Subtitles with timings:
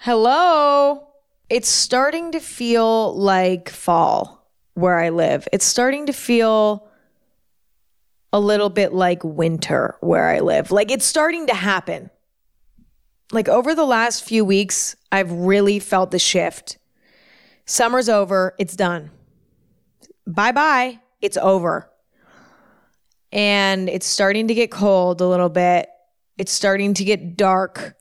[0.00, 1.08] Hello.
[1.50, 5.48] It's starting to feel like fall where I live.
[5.52, 6.88] It's starting to feel
[8.32, 10.70] a little bit like winter where I live.
[10.70, 12.10] Like it's starting to happen.
[13.32, 16.78] Like over the last few weeks, I've really felt the shift.
[17.64, 19.10] Summer's over, it's done.
[20.28, 21.90] Bye bye, it's over.
[23.32, 25.88] And it's starting to get cold a little bit.
[26.38, 27.97] It's starting to get dark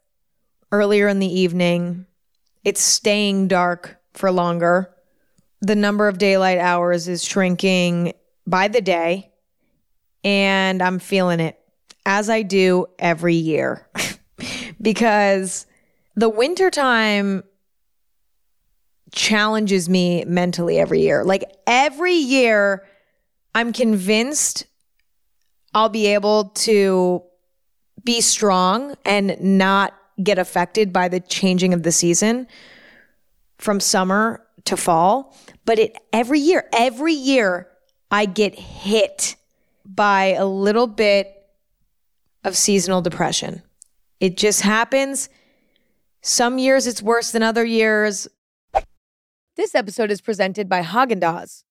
[0.71, 2.05] earlier in the evening.
[2.63, 4.93] It's staying dark for longer.
[5.61, 8.14] The number of daylight hours is shrinking
[8.46, 9.32] by the day,
[10.24, 11.60] and I'm feeling it
[12.05, 13.88] as I do every year
[14.82, 15.65] because
[16.15, 17.43] the wintertime
[19.11, 21.24] challenges me mentally every year.
[21.24, 22.86] Like every year,
[23.55, 24.65] I'm convinced
[25.74, 27.24] I'll be able to
[28.04, 32.47] be strong and not get affected by the changing of the season
[33.57, 35.35] from summer to fall.
[35.65, 37.67] But it every year, every year,
[38.09, 39.35] I get hit
[39.85, 41.33] by a little bit
[42.43, 43.61] of seasonal depression.
[44.19, 45.29] It just happens.
[46.21, 48.27] Some years it's worse than other years.
[49.55, 51.63] This episode is presented by Haagen Dazs.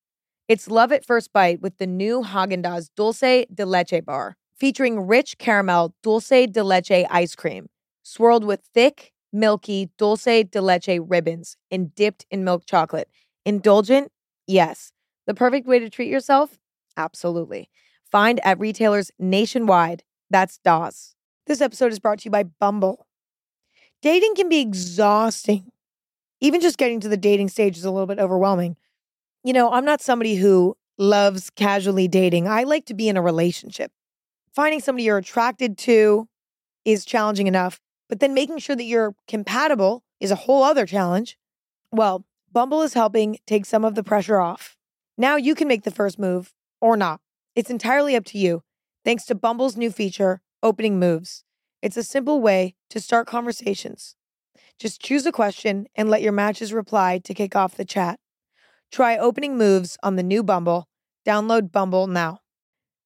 [0.49, 5.07] It's love at first bite with the new Haagen Dazs Dulce de Leche bar, featuring
[5.07, 7.69] rich caramel dulce de leche ice cream,
[8.07, 13.09] swirled with thick, milky dulce de leche ribbons and dipped in milk chocolate.
[13.45, 14.13] Indulgent?
[14.47, 14.93] Yes.
[15.27, 16.57] The perfect way to treat yourself?
[16.97, 17.69] Absolutely.
[18.11, 20.05] Find at retailers nationwide.
[20.31, 21.17] That's DAS.
[21.49, 23.07] This episode is brought to you by Bumble.
[24.03, 25.73] Dating can be exhausting.
[26.41, 28.77] Even just getting to the dating stage is a little bit overwhelming.
[29.43, 32.47] You know, I'm not somebody who loves casually dating.
[32.47, 33.91] I like to be in a relationship.
[34.55, 36.29] Finding somebody you're attracted to
[36.85, 41.39] is challenging enough, but then making sure that you're compatible is a whole other challenge.
[41.93, 44.77] Well, Bumble is helping take some of the pressure off.
[45.19, 47.21] Now you can make the first move or not.
[47.55, 48.63] It's entirely up to you,
[49.05, 51.45] thanks to Bumble's new feature, Opening Moves.
[51.83, 54.17] It's a simple way to start conversations.
[54.79, 58.19] Just choose a question and let your matches reply to kick off the chat.
[58.91, 60.89] Try opening moves on the new Bumble.
[61.25, 62.41] Download Bumble now.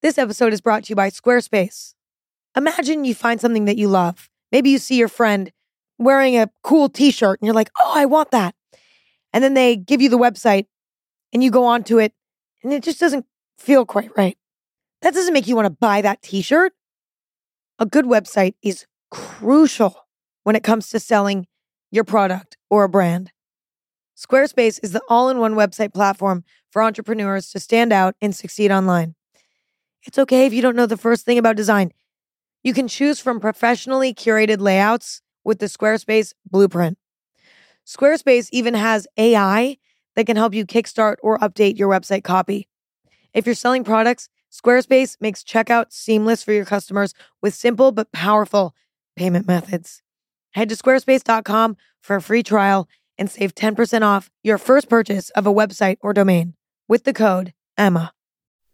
[0.03, 1.95] This episode is brought to you by Squarespace.
[2.57, 4.30] Imagine you find something that you love.
[4.53, 5.53] Maybe you see your friend
[5.99, 8.55] wearing a cool t shirt and you're like, oh, I want that.
[9.33, 10.67] And then they give you the website
[11.33, 12.13] and you go onto it
[12.63, 13.27] and it just doesn't
[13.59, 14.37] feel quite right.
[15.03, 16.73] That doesn't make you want to buy that t shirt.
[17.79, 20.07] A good website is crucial
[20.45, 21.47] when it comes to selling
[21.91, 23.33] your product or a brand.
[24.17, 28.71] Squarespace is the all in one website platform for entrepreneurs to stand out and succeed
[28.71, 29.15] online.
[30.05, 31.93] It's okay if you don't know the first thing about design.
[32.63, 36.99] You can choose from professionally curated layouts with the Squarespace blueprint.
[37.87, 39.79] Squarespace even has AI
[40.15, 42.69] that can help you kickstart or update your website copy.
[43.33, 48.75] If you're selling products, Squarespace makes checkout seamless for your customers with simple but powerful
[49.17, 50.03] payment methods.
[50.53, 55.47] Head to squarespace.com for a free trial and save 10% off your first purchase of
[55.47, 56.55] a website or domain
[56.89, 58.13] with the code EMMA.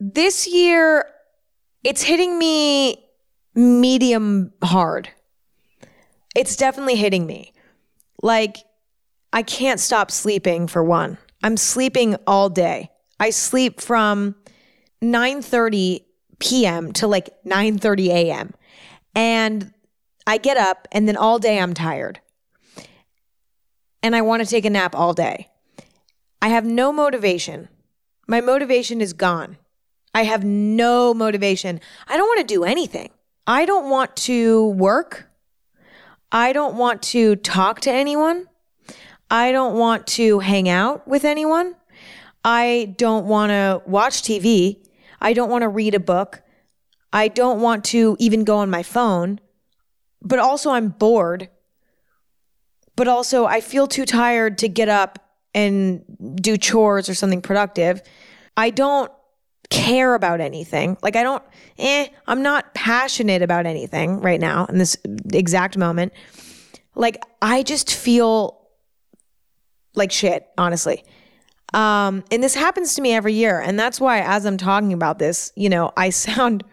[0.00, 1.06] This year,
[1.84, 3.05] it's hitting me
[3.56, 5.08] medium hard.
[6.36, 7.52] It's definitely hitting me.
[8.22, 8.58] Like,
[9.32, 11.18] I can't stop sleeping for one.
[11.42, 12.90] I'm sleeping all day.
[13.18, 14.36] I sleep from
[15.02, 16.04] 9:30
[16.38, 16.92] p.m.
[16.92, 18.54] to like 9:30 a.m.
[19.14, 19.72] And
[20.26, 22.20] I get up and then all day I'm tired
[24.02, 25.48] and I want to take a nap all day.
[26.42, 27.68] I have no motivation.
[28.28, 29.56] My motivation is gone.
[30.14, 31.80] I have no motivation.
[32.08, 33.10] I don't want to do anything.
[33.46, 35.28] I don't want to work.
[36.32, 38.46] I don't want to talk to anyone.
[39.30, 41.74] I don't want to hang out with anyone.
[42.44, 44.86] I don't want to watch TV.
[45.20, 46.42] I don't want to read a book.
[47.12, 49.40] I don't want to even go on my phone.
[50.22, 51.48] But also, I'm bored
[52.96, 55.18] but also I feel too tired to get up
[55.54, 56.02] and
[56.40, 58.02] do chores or something productive.
[58.56, 59.12] I don't
[59.70, 60.96] care about anything.
[61.02, 61.42] Like I don't
[61.78, 64.96] eh, I'm not passionate about anything right now in this
[65.32, 66.12] exact moment.
[66.94, 68.60] Like I just feel
[69.94, 71.04] like shit, honestly.
[71.74, 75.18] Um and this happens to me every year and that's why as I'm talking about
[75.18, 76.64] this, you know, I sound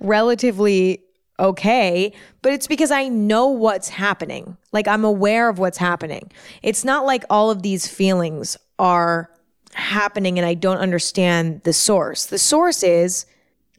[0.00, 1.04] relatively
[1.40, 2.12] okay,
[2.42, 4.56] but it's because I know what's happening.
[4.72, 6.32] Like I'm aware of what's happening.
[6.62, 9.30] It's not like all of these feelings are
[9.78, 12.26] happening and I don't understand the source.
[12.26, 13.26] The source is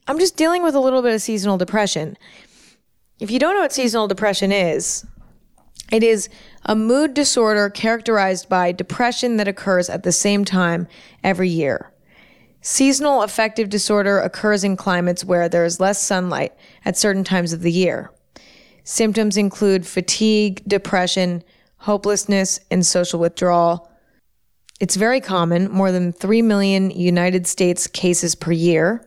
[0.08, 2.18] I'm just dealing with a little bit of seasonal depression.
[3.20, 5.06] If you don't know what seasonal depression is,
[5.92, 6.30] It is
[6.66, 10.88] a mood disorder characterized by depression that occurs at the same time
[11.24, 11.92] every year.
[12.62, 16.54] Seasonal affective disorder occurs in climates where there is less sunlight
[16.86, 18.12] at certain times of the year.
[18.84, 21.44] Symptoms include fatigue, depression,
[21.78, 23.89] hopelessness, and social withdrawal.
[24.80, 29.06] It's very common, more than 3 million United States cases per year.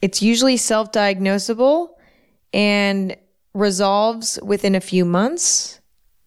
[0.00, 1.90] It's usually self diagnosable
[2.52, 3.16] and
[3.54, 5.80] resolves within a few months.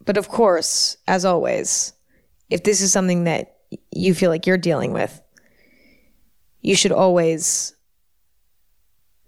[0.06, 1.94] But of course, as always,
[2.50, 3.58] if this is something that
[3.92, 5.22] you feel like you're dealing with,
[6.62, 7.76] you should always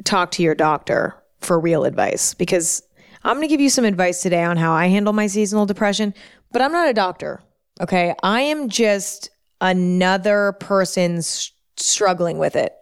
[0.04, 2.84] talk to your doctor for real advice because
[3.24, 6.14] I'm going to give you some advice today on how I handle my seasonal depression,
[6.52, 7.42] but I'm not a doctor.
[7.82, 8.14] Okay.
[8.24, 9.30] I am just
[9.62, 12.74] another person struggling with it.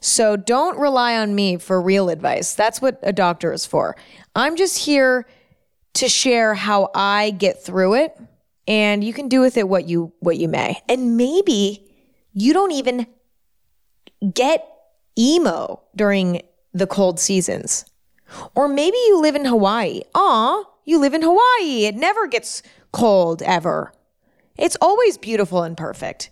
[0.00, 2.54] So don't rely on me for real advice.
[2.54, 3.96] That's what a doctor is for.
[4.34, 5.26] I'm just here
[5.94, 8.16] to share how I get through it
[8.68, 10.80] and you can do with it what you what you may.
[10.88, 11.90] And maybe
[12.34, 13.06] you don't even
[14.32, 14.68] get
[15.18, 16.42] emo during
[16.72, 17.84] the cold seasons.
[18.54, 20.02] Or maybe you live in Hawaii.
[20.14, 21.86] Aw, you live in Hawaii.
[21.86, 22.62] It never gets
[22.92, 23.92] cold ever.
[24.56, 26.30] It's always beautiful and perfect.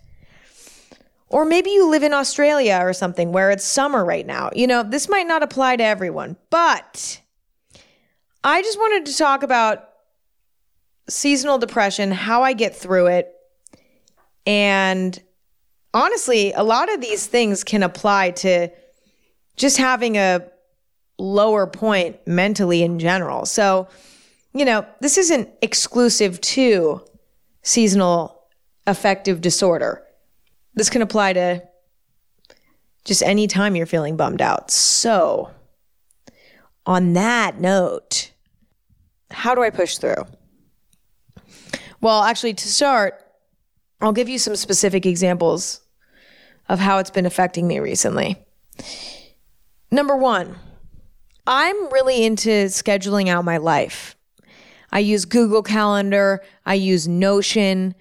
[1.29, 4.49] Or maybe you live in Australia or something where it's summer right now.
[4.55, 7.21] You know, this might not apply to everyone, but
[8.43, 9.89] I just wanted to talk about
[11.09, 13.33] seasonal depression, how I get through it.
[14.45, 15.21] And
[15.93, 18.69] honestly, a lot of these things can apply to
[19.57, 20.47] just having a
[21.17, 23.45] lower point mentally in general.
[23.45, 23.87] So,
[24.57, 27.01] you know, this isn't exclusive to
[27.61, 28.43] seasonal
[28.85, 30.03] affective disorder.
[30.73, 31.63] This can apply to
[33.03, 34.69] just any time you're feeling bummed out.
[34.71, 35.51] So,
[36.85, 38.31] on that note,
[39.31, 40.25] how do I push through?
[41.99, 43.23] Well, actually, to start,
[44.01, 45.81] I'll give you some specific examples
[46.69, 48.37] of how it's been affecting me recently.
[49.89, 50.55] Number one,
[51.47, 54.16] I'm really into scheduling out my life.
[54.91, 57.95] I use Google Calendar, I use Notion,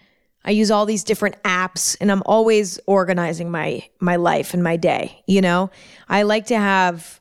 [0.44, 4.76] I use all these different apps and I'm always organizing my my life and my
[4.76, 5.70] day, you know?
[6.08, 7.20] I like to have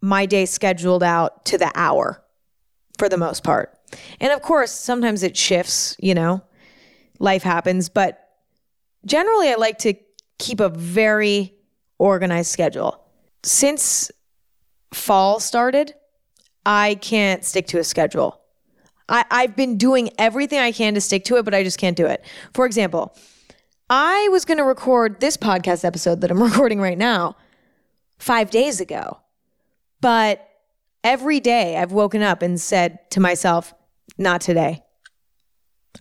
[0.00, 2.22] my day scheduled out to the hour
[2.98, 3.78] for the most part.
[4.20, 6.42] And of course, sometimes it shifts, you know.
[7.18, 8.26] Life happens, but
[9.04, 9.94] generally I like to
[10.38, 11.54] keep a very
[11.98, 13.04] organized schedule.
[13.42, 14.10] Since
[14.92, 15.94] fall started,
[16.64, 18.40] I can't stick to a schedule.
[19.08, 21.96] I, I've been doing everything I can to stick to it, but I just can't
[21.96, 22.24] do it.
[22.54, 23.16] For example,
[23.88, 27.36] I was going to record this podcast episode that I'm recording right now
[28.18, 29.20] five days ago.
[30.00, 30.48] But
[31.04, 33.74] every day I've woken up and said to myself,
[34.18, 34.82] not today.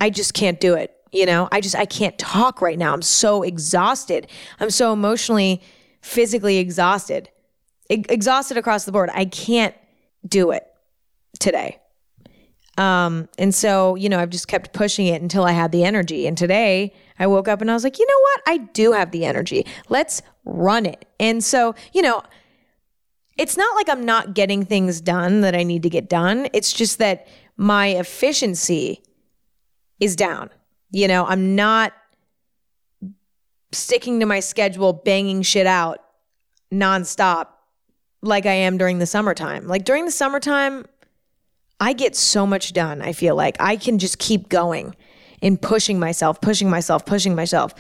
[0.02, 0.92] I just can't do it.
[1.12, 2.94] You know, I just, I can't talk right now.
[2.94, 4.28] I'm so exhausted.
[4.60, 5.62] I'm so emotionally,
[6.02, 7.30] physically exhausted,
[7.90, 9.10] exhausted across the board.
[9.14, 9.76] I can't
[10.28, 10.68] do it
[11.40, 11.80] today.
[12.78, 16.28] Um, and so, you know, I've just kept pushing it until I had the energy.
[16.28, 18.42] And today I woke up and I was like, you know what?
[18.48, 19.66] I do have the energy.
[19.88, 21.08] Let's run it.
[21.20, 22.22] And so, you know,
[23.38, 26.48] it's not like I'm not getting things done that I need to get done.
[26.54, 27.28] It's just that
[27.58, 29.02] my efficiency
[30.00, 30.50] is down.
[30.92, 31.94] You know, I'm not
[33.72, 36.00] sticking to my schedule, banging shit out
[36.74, 37.48] nonstop
[38.22, 39.68] like I am during the summertime.
[39.68, 40.86] Like during the summertime,
[41.80, 43.02] I get so much done.
[43.02, 44.96] I feel like I can just keep going
[45.42, 47.74] and pushing myself, pushing myself, pushing myself.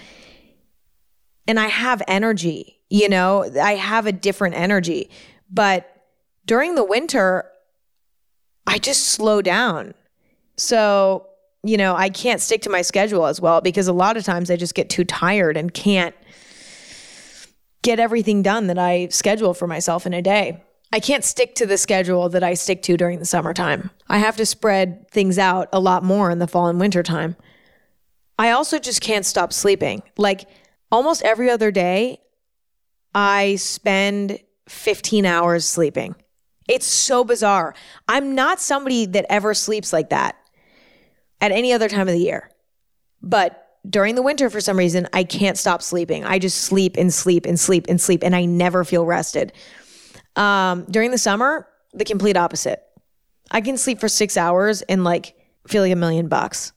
[1.47, 5.09] And I have energy, you know, I have a different energy.
[5.49, 5.89] But
[6.45, 7.49] during the winter,
[8.67, 9.93] I just slow down.
[10.57, 11.27] So,
[11.63, 14.51] you know, I can't stick to my schedule as well because a lot of times
[14.51, 16.15] I just get too tired and can't
[17.81, 20.63] get everything done that I schedule for myself in a day.
[20.95, 23.89] I can't stick to the schedule that I stick to during the summertime.
[24.07, 27.35] I have to spread things out a lot more in the fall and winter time.
[28.39, 30.03] I also just can't stop sleeping.
[30.17, 30.47] Like
[30.93, 32.21] almost every other day,
[33.13, 36.15] I spend 15 hours sleeping.
[36.69, 37.75] It's so bizarre.
[38.07, 40.37] I'm not somebody that ever sleeps like that
[41.41, 42.49] at any other time of the year.
[43.21, 46.23] But during the winter, for some reason, I can't stop sleeping.
[46.23, 49.51] I just sleep and sleep and sleep and sleep, and I never feel rested.
[50.35, 52.81] Um, during the summer, the complete opposite.
[53.51, 55.35] I can sleep for six hours and like
[55.67, 56.73] feel like a million bucks.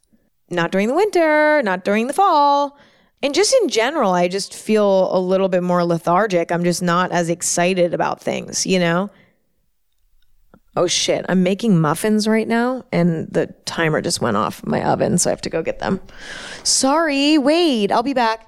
[0.51, 2.79] Not during the winter, not during the fall.
[3.23, 6.53] And just in general, I just feel a little bit more lethargic.
[6.53, 9.11] I'm just not as excited about things, you know?
[10.77, 15.19] Oh shit, I'm making muffins right now and the timer just went off my oven,
[15.19, 16.01] so I have to go get them.
[16.63, 18.48] Sorry, wait, I'll be back.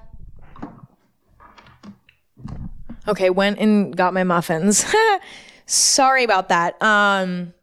[3.07, 4.85] Okay, went and got my muffins.
[5.65, 6.81] Sorry about that.
[6.81, 7.53] Um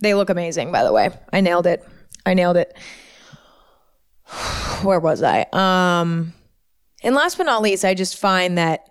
[0.00, 1.10] they look amazing by the way.
[1.32, 1.84] I nailed it.
[2.24, 2.76] I nailed it.
[4.82, 5.46] Where was I?
[5.52, 6.34] Um
[7.02, 8.88] and last but not least, I just find that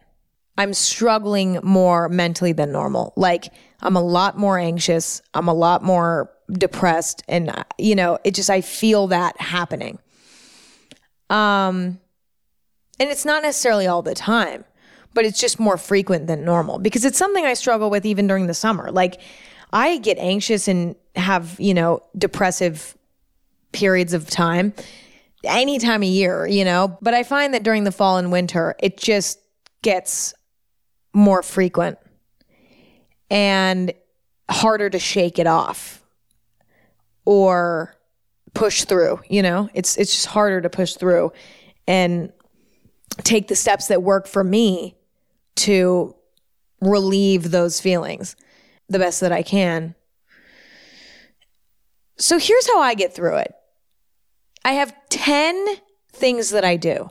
[0.57, 3.13] I'm struggling more mentally than normal.
[3.15, 5.21] Like I'm a lot more anxious.
[5.33, 9.99] I'm a lot more depressed and you know, it just I feel that happening.
[11.29, 11.99] Um
[12.99, 14.65] and it's not necessarily all the time,
[15.17, 18.45] but it's just more frequent than normal because it's something I struggle with even during
[18.45, 18.91] the summer.
[18.91, 19.19] Like
[19.73, 22.95] I get anxious and have, you know, depressive
[23.71, 24.75] periods of time
[25.43, 28.75] any time of year, you know, but I find that during the fall and winter,
[28.77, 29.39] it just
[29.81, 30.35] gets
[31.15, 31.97] more frequent
[33.31, 33.93] and
[34.51, 36.03] harder to shake it off
[37.25, 37.95] or
[38.53, 39.67] push through, you know?
[39.73, 41.33] It's it's just harder to push through
[41.87, 42.31] and
[43.23, 44.93] take the steps that work for me
[45.57, 46.15] to
[46.81, 48.35] relieve those feelings
[48.89, 49.95] the best that I can.
[52.17, 53.53] So here's how I get through it.
[54.63, 55.65] I have 10
[56.13, 57.09] things that I do.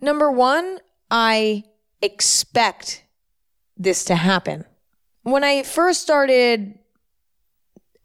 [0.00, 0.78] Number 1,
[1.10, 1.64] I
[2.02, 3.04] expect
[3.76, 4.64] this to happen.
[5.22, 6.78] When I first started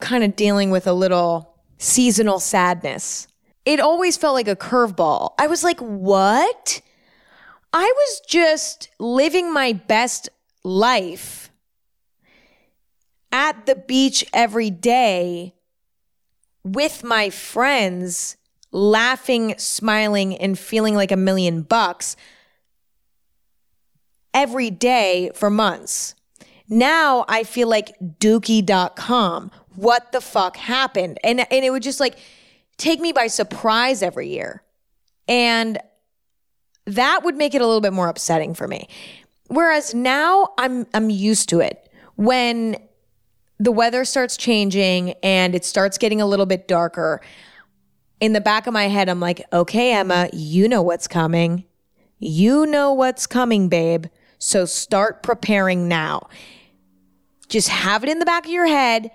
[0.00, 3.28] kind of dealing with a little seasonal sadness,
[3.64, 5.34] it always felt like a curveball.
[5.38, 6.80] I was like, what?
[7.76, 10.28] I was just living my best
[10.62, 11.50] life
[13.32, 15.56] at the beach every day
[16.62, 18.36] with my friends,
[18.70, 22.14] laughing, smiling, and feeling like a million bucks
[24.32, 26.14] every day for months.
[26.68, 29.50] Now I feel like dookie.com.
[29.74, 31.18] What the fuck happened?
[31.24, 32.18] And and it would just like
[32.76, 34.62] take me by surprise every year.
[35.26, 35.80] And
[36.86, 38.88] that would make it a little bit more upsetting for me.
[39.48, 41.88] Whereas now I'm I'm used to it.
[42.16, 42.76] When
[43.58, 47.20] the weather starts changing and it starts getting a little bit darker,
[48.20, 51.64] in the back of my head I'm like, "Okay, Emma, you know what's coming.
[52.18, 54.06] You know what's coming, babe."
[54.38, 56.28] So start preparing now.
[57.48, 59.10] Just have it in the back of your head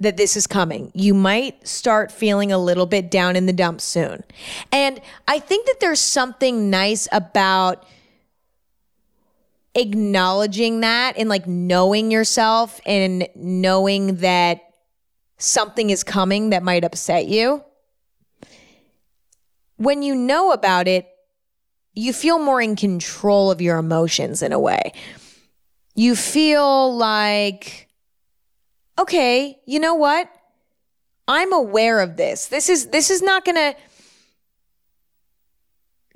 [0.00, 0.90] that this is coming.
[0.94, 4.24] You might start feeling a little bit down in the dumps soon.
[4.72, 7.86] And I think that there's something nice about
[9.74, 14.62] acknowledging that and like knowing yourself and knowing that
[15.36, 17.62] something is coming that might upset you.
[19.76, 21.08] When you know about it,
[21.94, 24.92] you feel more in control of your emotions in a way.
[25.94, 27.88] You feel like,
[29.00, 30.30] okay, you know what?
[31.26, 32.46] I'm aware of this.
[32.46, 33.74] This is this is not gonna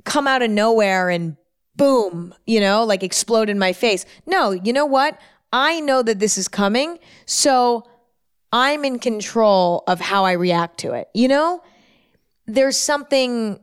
[0.04, 1.36] come out of nowhere and
[1.76, 4.04] boom, you know, like explode in my face.
[4.26, 5.18] No, you know what?
[5.52, 7.84] I know that this is coming, so
[8.52, 11.08] I'm in control of how I react to it.
[11.14, 11.62] You know,
[12.46, 13.60] there's something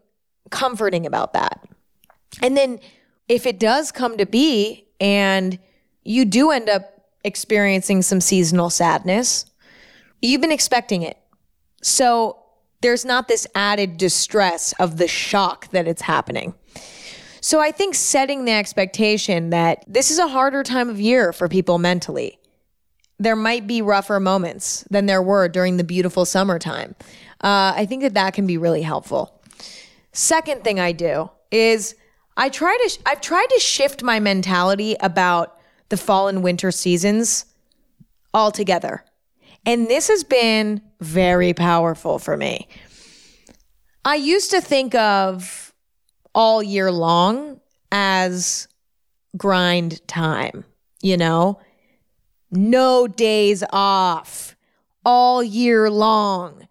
[0.49, 1.63] comforting about that.
[2.41, 2.79] And then
[3.27, 5.59] if it does come to be and
[6.03, 9.45] you do end up experiencing some seasonal sadness,
[10.21, 11.17] you've been expecting it.
[11.81, 12.37] So
[12.81, 16.53] there's not this added distress of the shock that it's happening.
[17.41, 21.47] So I think setting the expectation that this is a harder time of year for
[21.47, 22.37] people mentally.
[23.19, 26.95] There might be rougher moments than there were during the beautiful summertime.
[27.43, 29.41] Uh, I think that that can be really helpful.
[30.11, 31.95] Second thing I do is
[32.37, 35.57] I try to I've tried to shift my mentality about
[35.91, 37.45] the fall and winter seasons
[38.33, 39.05] all together.
[39.65, 42.67] And this has been very powerful for me.
[44.03, 45.71] I used to think of
[46.33, 48.67] all year long as
[49.37, 50.65] grind time,
[51.03, 51.59] you know?
[52.49, 54.55] No days off
[55.05, 56.67] all year long.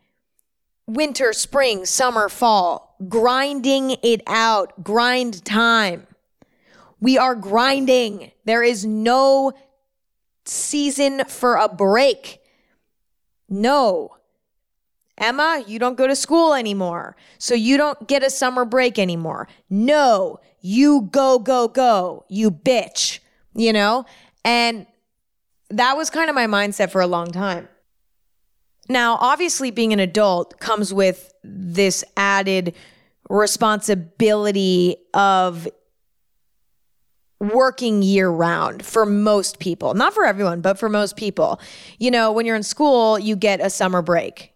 [0.88, 6.06] Winter, spring, summer, fall grinding it out, grind time.
[7.00, 8.30] We are grinding.
[8.44, 9.52] There is no
[10.44, 12.40] season for a break.
[13.48, 14.16] No.
[15.18, 17.16] Emma, you don't go to school anymore.
[17.38, 19.48] So you don't get a summer break anymore.
[19.68, 23.20] No, you go, go, go, you bitch,
[23.54, 24.06] you know?
[24.44, 24.86] And
[25.68, 27.68] that was kind of my mindset for a long time.
[28.88, 32.74] Now, obviously, being an adult comes with this added
[33.28, 35.68] responsibility of
[37.40, 39.94] working year round for most people.
[39.94, 41.58] Not for everyone, but for most people.
[41.98, 44.52] You know, when you're in school, you get a summer break.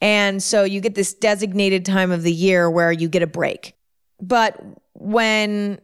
[0.00, 3.74] And so you get this designated time of the year where you get a break.
[4.20, 4.60] But
[4.94, 5.80] when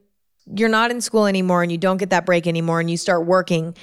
[0.46, 3.26] you're not in school anymore and you don't get that break anymore and you start
[3.26, 3.76] working,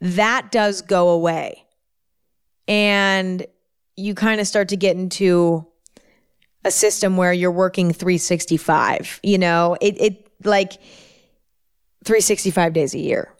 [0.00, 1.64] that does go away.
[2.68, 3.46] And
[3.96, 5.66] you kind of start to get into
[6.64, 10.72] a system where you're working 365, you know, it, it like
[12.06, 13.34] 365 days a year.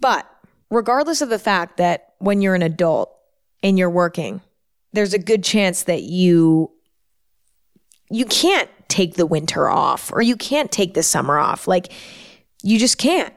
[0.00, 0.26] But
[0.70, 3.14] regardless of the fact that when you're an adult
[3.62, 4.40] and you're working,
[4.92, 6.72] there's a good chance that you
[8.12, 11.68] you can't take the winter off or you can't take the summer off.
[11.68, 11.92] Like
[12.62, 13.32] you just can't.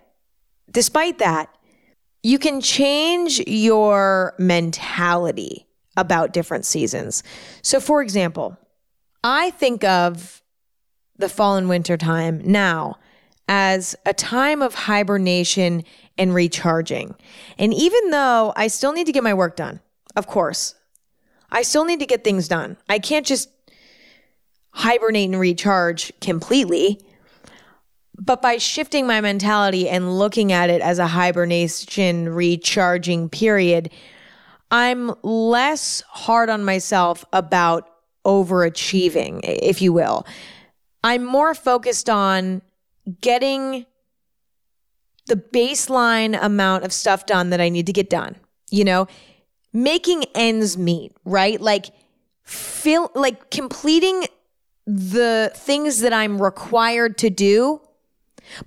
[0.72, 1.55] Despite that,
[2.24, 7.22] you can change your mentality about different seasons.
[7.62, 8.58] So for example,
[9.24, 10.41] I think of
[11.17, 12.98] the fall and winter time now
[13.47, 15.83] as a time of hibernation
[16.17, 17.15] and recharging.
[17.57, 19.79] And even though I still need to get my work done,
[20.15, 20.75] of course,
[21.51, 22.77] I still need to get things done.
[22.89, 23.50] I can't just
[24.71, 27.00] hibernate and recharge completely.
[28.17, 33.89] But by shifting my mentality and looking at it as a hibernation recharging period,
[34.71, 37.89] I'm less hard on myself about
[38.25, 40.25] overachieving, if you will.
[41.03, 42.62] I'm more focused on
[43.22, 43.86] getting
[45.27, 48.36] the baseline amount of stuff done that I need to get done,
[48.69, 49.07] you know,
[49.72, 51.60] making ends meet, right?
[51.60, 51.88] Like,
[52.43, 54.25] feel like completing
[54.86, 57.81] the things that I'm required to do,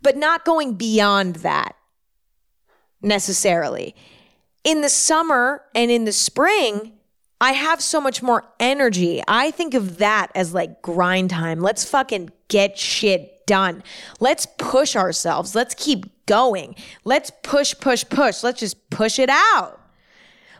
[0.02, 1.76] but not going beyond that
[3.02, 3.94] necessarily.
[4.64, 6.92] In the summer and in the spring,
[7.40, 9.22] I have so much more energy.
[9.28, 11.60] I think of that as like grind time.
[11.60, 13.82] Let's fucking get shit done.
[14.20, 15.54] Let's push ourselves.
[15.54, 16.74] Let's keep going.
[17.04, 18.42] Let's push, push, push.
[18.42, 19.80] Let's just push it out.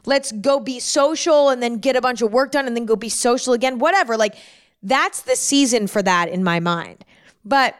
[0.05, 2.97] Let's go be social and then get a bunch of work done and then go
[2.97, 3.78] be social again.
[3.78, 4.16] Whatever.
[4.16, 4.37] Like,
[4.83, 7.05] that's the season for that in my mind.
[7.45, 7.75] But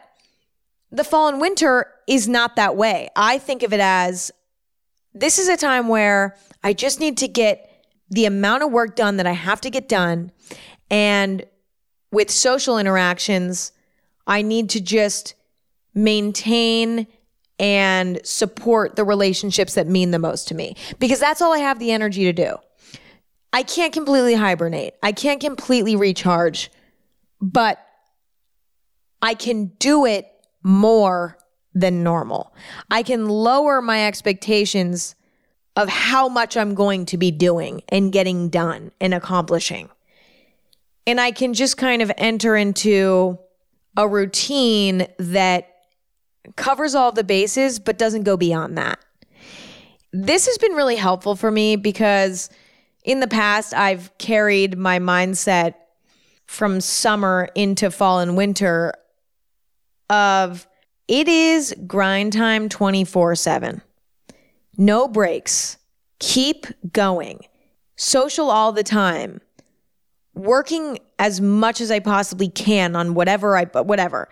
[0.91, 3.09] the fall and winter is not that way.
[3.15, 4.33] I think of it as
[5.15, 9.17] this is a time where I just need to get the amount of work done
[9.17, 10.33] that I have to get done.
[10.91, 11.45] And
[12.13, 13.73] with social interactions,
[14.27, 15.35] I need to just
[15.95, 17.07] maintain
[17.59, 21.79] and support the relationships that mean the most to me because that's all I have
[21.79, 22.57] the energy to do.
[23.53, 24.95] I can't completely hibernate.
[25.03, 26.71] I can't completely recharge,
[27.41, 27.79] but
[29.23, 30.31] I can do it
[30.63, 31.39] more
[31.75, 32.55] than normal.
[32.91, 35.15] I can lower my expectations
[35.77, 39.91] of how much I'm going to be doing and getting done and accomplishing.
[41.07, 43.39] And I can just kind of enter into
[43.97, 45.69] a routine that
[46.57, 48.99] covers all the bases but doesn't go beyond that.
[50.13, 52.49] This has been really helpful for me because
[53.05, 55.75] in the past I've carried my mindset
[56.47, 58.93] from summer into fall and winter
[60.09, 60.67] of
[61.09, 63.83] it is grind time 24 7.
[64.77, 65.79] No breaks.
[66.19, 67.41] Keep going.
[67.97, 69.41] Social all the time.
[70.37, 74.29] Working as much as I possibly can on whatever I but whatever.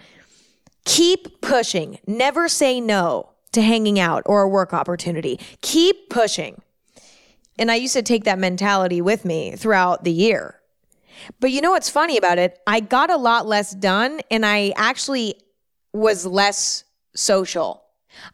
[0.85, 1.99] Keep pushing.
[2.07, 5.41] Never say no to hanging out or a work opportunity.
[5.63, 6.61] Keep pushing.
[7.59, 10.61] And I used to take that mentality with me throughout the year.
[11.41, 12.59] But you know what's funny about it?
[12.67, 15.37] I got a lot less done and I actually
[15.93, 17.83] was less social.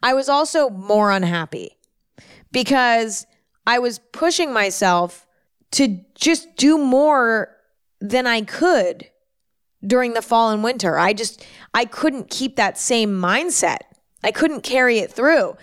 [0.03, 1.77] I was also more unhappy
[2.51, 3.25] because
[3.65, 5.27] I was pushing myself
[5.71, 7.55] to just do more
[8.01, 9.07] than I could
[9.85, 10.97] during the fall and winter.
[10.99, 13.79] I just, I couldn't keep that same mindset.
[14.23, 15.55] I couldn't carry it through.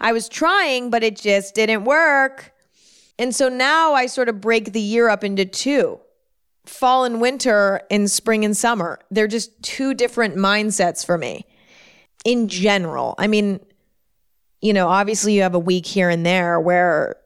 [0.00, 2.52] I was trying, but it just didn't work.
[3.18, 6.00] And so now I sort of break the year up into two
[6.64, 8.98] fall and winter and spring and summer.
[9.10, 11.44] They're just two different mindsets for me
[12.24, 13.14] in general.
[13.18, 13.60] I mean,
[14.60, 17.16] you know, obviously you have a week here and there where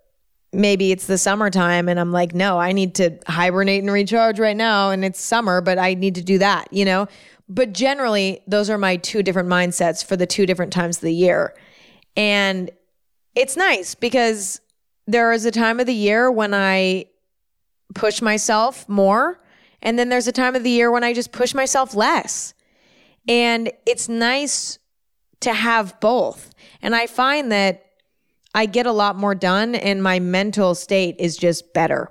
[0.57, 4.57] maybe it's the summertime and I'm like, no, I need to hibernate and recharge right
[4.57, 4.91] now.
[4.91, 7.07] And it's summer, but I need to do that, you know?
[7.49, 11.15] But generally, those are my two different mindsets for the two different times of the
[11.15, 11.55] year.
[12.17, 12.71] And
[13.35, 14.61] it's nice because
[15.07, 17.07] there is a time of the year when I
[17.95, 19.41] push myself more.
[19.83, 22.55] And then there's a time of the year when I just push myself less.
[23.29, 24.79] And it's nice
[25.41, 26.51] to have both.
[26.83, 27.86] And I find that
[28.57, 32.11] I get a lot more done and my mental state is just better.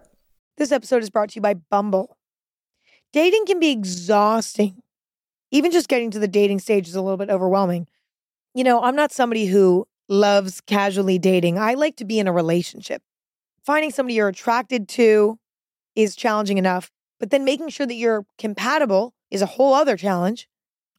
[0.57, 2.17] This episode is brought to you by Bumble.
[3.11, 4.83] Dating can be exhausting.
[5.49, 7.87] Even just getting to the dating stage is a little bit overwhelming.
[8.53, 11.57] You know, I'm not somebody who loves casually dating.
[11.57, 13.01] I like to be in a relationship.
[13.65, 15.39] Finding somebody you're attracted to
[15.95, 20.47] is challenging enough, but then making sure that you're compatible is a whole other challenge.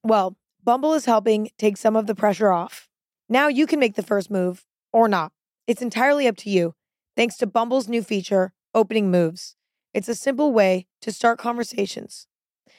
[0.02, 2.88] Well, Bumble is helping take some of the pressure off.
[3.28, 5.30] Now you can make the first move or not.
[5.66, 6.74] It's entirely up to you,
[7.16, 9.56] thanks to Bumble's new feature, Opening Moves.
[9.92, 12.28] It's a simple way to start conversations.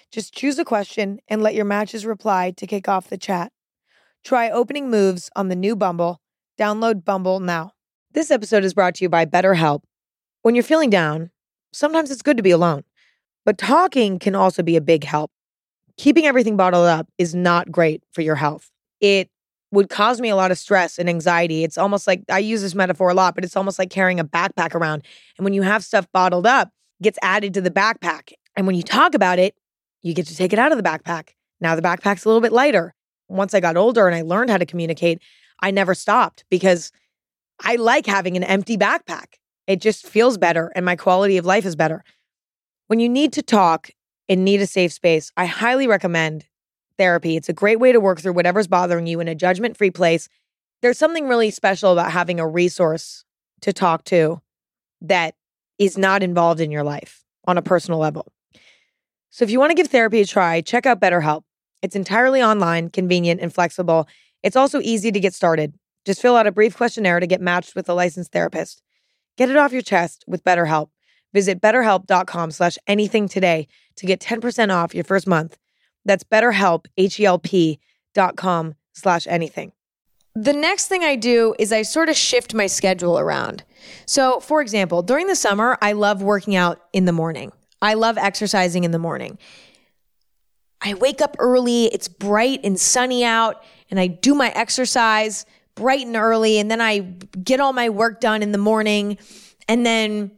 [0.10, 3.52] Just choose a question and let your matches reply to kick off the chat.
[4.24, 6.22] Try opening moves on the new Bumble.
[6.58, 7.74] Download Bumble now.
[8.14, 9.82] This episode is brought to you by BetterHelp.
[10.44, 11.32] When you're feeling down,
[11.74, 12.86] sometimes it's good to be alone,
[13.44, 15.30] but talking can also be a big help.
[15.98, 18.72] Keeping everything bottled up is not great for your health.
[19.02, 19.30] It
[19.72, 21.64] would cause me a lot of stress and anxiety.
[21.64, 24.26] It's almost like I use this metaphor a lot, but it's almost like carrying a
[24.26, 25.04] backpack around.
[25.38, 28.32] And when you have stuff bottled up, it gets added to the backpack.
[28.56, 29.56] And when you talk about it,
[30.02, 31.30] you get to take it out of the backpack.
[31.60, 32.94] Now the backpack's a little bit lighter.
[33.28, 35.22] Once I got older and I learned how to communicate,
[35.62, 36.92] I never stopped because
[37.62, 39.36] I like having an empty backpack.
[39.66, 42.04] It just feels better and my quality of life is better.
[42.88, 43.90] When you need to talk
[44.30, 46.46] and need a safe space, I highly recommend
[46.98, 47.36] therapy.
[47.36, 50.28] It's a great way to work through whatever's bothering you in a judgment free place.
[50.82, 53.24] There's something really special about having a resource
[53.62, 54.42] to talk to
[55.02, 55.36] that
[55.78, 58.32] is not involved in your life on a personal level.
[59.30, 61.44] So if you want to give therapy a try, check out BetterHelp.
[61.82, 64.08] It's entirely online, convenient, and flexible.
[64.44, 65.74] It's also easy to get started.
[66.06, 68.82] Just fill out a brief questionnaire to get matched with a licensed therapist.
[69.38, 70.90] Get it off your chest with BetterHelp.
[71.34, 75.58] Visit betterhelp.com slash anything today to get 10% off your first month.
[76.08, 77.80] That's betterhelp, H-E-L-P
[78.14, 79.74] dot com slash anything.
[80.34, 83.64] The next thing I do is I sort of shift my schedule around.
[84.06, 87.52] So, for example, during the summer, I love working out in the morning.
[87.82, 89.38] I love exercising in the morning.
[90.82, 96.06] I wake up early, it's bright and sunny out, and I do my exercise bright
[96.06, 97.00] and early, and then I
[97.44, 99.18] get all my work done in the morning,
[99.68, 100.32] and then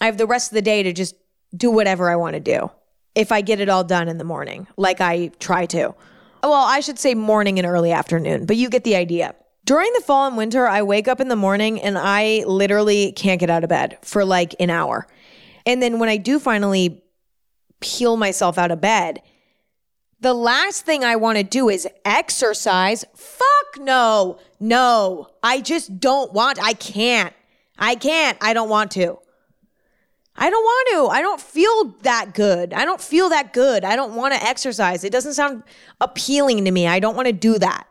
[0.00, 1.14] I have the rest of the day to just
[1.56, 2.70] do whatever I want to do
[3.14, 5.94] if I get it all done in the morning, like I try to.
[6.42, 9.34] Well, I should say morning and early afternoon, but you get the idea.
[9.64, 13.40] During the fall and winter, I wake up in the morning and I literally can't
[13.40, 15.06] get out of bed for like an hour.
[15.64, 17.02] And then when I do finally
[17.80, 19.22] peel myself out of bed,
[20.20, 23.04] the last thing I want to do is exercise.
[23.14, 24.38] Fuck no.
[24.60, 25.28] No.
[25.42, 26.58] I just don't want.
[26.62, 27.32] I can't.
[27.78, 28.36] I can't.
[28.40, 29.18] I don't want to.
[30.36, 31.16] I don't want to.
[31.16, 32.72] I don't feel that good.
[32.72, 33.84] I don't feel that good.
[33.84, 35.04] I don't want to exercise.
[35.04, 35.62] It doesn't sound
[36.00, 36.86] appealing to me.
[36.88, 37.86] I don't want to do that.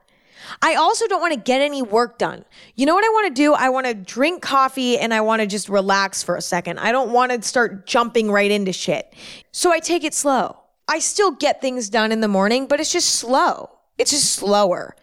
[0.61, 2.43] I also don't want to get any work done.
[2.75, 3.53] You know what I want to do?
[3.53, 6.79] I want to drink coffee and I want to just relax for a second.
[6.79, 9.13] I don't want to start jumping right into shit.
[9.51, 10.57] So I take it slow.
[10.87, 13.69] I still get things done in the morning, but it's just slow.
[13.97, 14.95] It's just slower.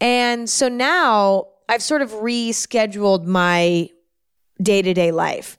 [0.00, 3.90] And so now I've sort of rescheduled my
[4.60, 5.58] day to day life.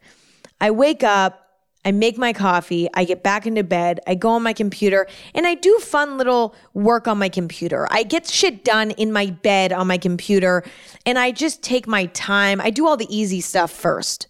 [0.61, 1.49] I wake up,
[1.83, 5.47] I make my coffee, I get back into bed, I go on my computer, and
[5.47, 7.87] I do fun little work on my computer.
[7.89, 10.63] I get shit done in my bed on my computer,
[11.05, 12.61] and I just take my time.
[12.61, 14.27] I do all the easy stuff first.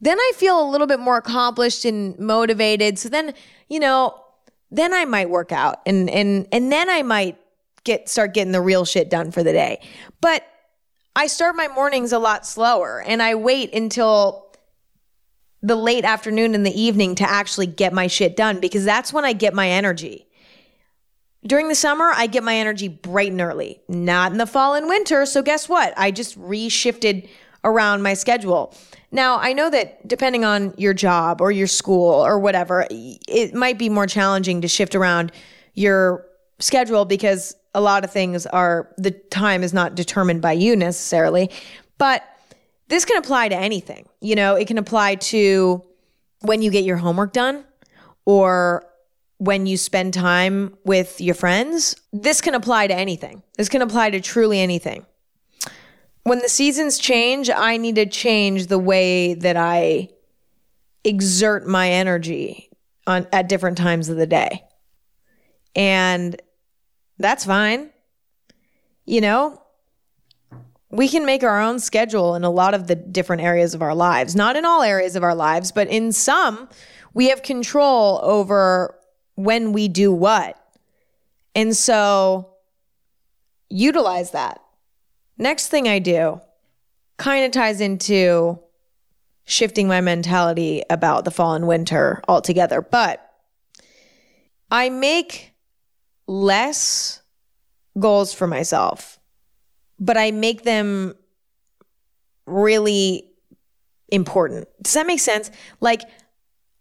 [0.00, 2.98] Then I feel a little bit more accomplished and motivated.
[2.98, 3.34] So then,
[3.68, 4.18] you know,
[4.72, 7.38] then I might work out and and and then I might
[7.84, 9.80] get start getting the real shit done for the day.
[10.20, 10.44] But
[11.14, 14.51] I start my mornings a lot slower and I wait until
[15.62, 19.24] the late afternoon and the evening to actually get my shit done because that's when
[19.24, 20.26] I get my energy.
[21.44, 24.88] During the summer, I get my energy bright and early, not in the fall and
[24.88, 25.26] winter.
[25.26, 25.92] So, guess what?
[25.96, 27.28] I just reshifted
[27.64, 28.74] around my schedule.
[29.10, 33.78] Now, I know that depending on your job or your school or whatever, it might
[33.78, 35.32] be more challenging to shift around
[35.74, 36.26] your
[36.58, 41.50] schedule because a lot of things are, the time is not determined by you necessarily.
[41.98, 42.24] But
[42.92, 44.06] this can apply to anything.
[44.20, 45.82] You know, it can apply to
[46.42, 47.64] when you get your homework done
[48.26, 48.84] or
[49.38, 51.96] when you spend time with your friends.
[52.12, 53.42] This can apply to anything.
[53.56, 55.06] This can apply to truly anything.
[56.24, 60.10] When the seasons change, I need to change the way that I
[61.02, 62.68] exert my energy
[63.06, 64.64] on at different times of the day.
[65.74, 66.38] And
[67.18, 67.88] that's fine.
[69.06, 69.61] You know,
[70.92, 73.94] we can make our own schedule in a lot of the different areas of our
[73.94, 74.36] lives.
[74.36, 76.68] Not in all areas of our lives, but in some,
[77.14, 78.94] we have control over
[79.34, 80.62] when we do what.
[81.54, 82.54] And so
[83.70, 84.62] utilize that.
[85.38, 86.42] Next thing I do
[87.16, 88.60] kind of ties into
[89.44, 93.26] shifting my mentality about the fall and winter altogether, but
[94.70, 95.52] I make
[96.26, 97.22] less
[97.98, 99.18] goals for myself,
[100.02, 101.14] but I make them
[102.44, 103.24] really
[104.08, 104.66] important.
[104.82, 105.50] Does that make sense?
[105.80, 106.02] Like,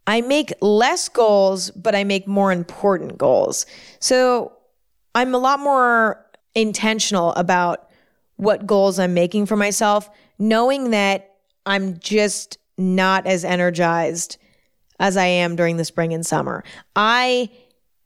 [0.08, 3.68] I make less goals, but I make more important goals.
[4.00, 4.54] So
[5.14, 7.90] I'm a lot more intentional about
[8.38, 11.36] what goals I'm making for myself, knowing that
[11.68, 14.40] I'm just not as energized
[15.00, 16.64] as I am during the spring and summer.
[16.96, 17.52] I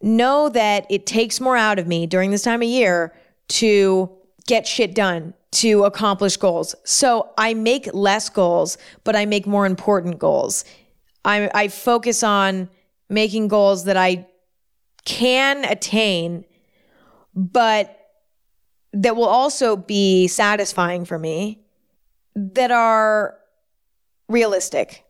[0.02, 3.16] know that it takes more out of me during this time of year
[3.48, 4.12] to
[4.48, 6.76] get shit done, to accomplish goals.
[6.84, 10.66] So I make less goals, but I make more important goals.
[11.24, 12.70] I, I focus on
[13.10, 14.28] making goals that I
[15.06, 16.44] can attain,
[17.34, 17.98] but
[18.92, 21.62] that will also be satisfying for me,
[22.36, 23.38] that are
[24.28, 25.06] realistic.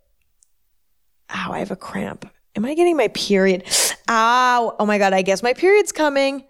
[1.34, 2.30] Ow, I have a cramp.
[2.56, 3.63] Am I getting my period?
[4.10, 4.76] Ow.
[4.80, 6.45] Oh my God, I guess my period's coming.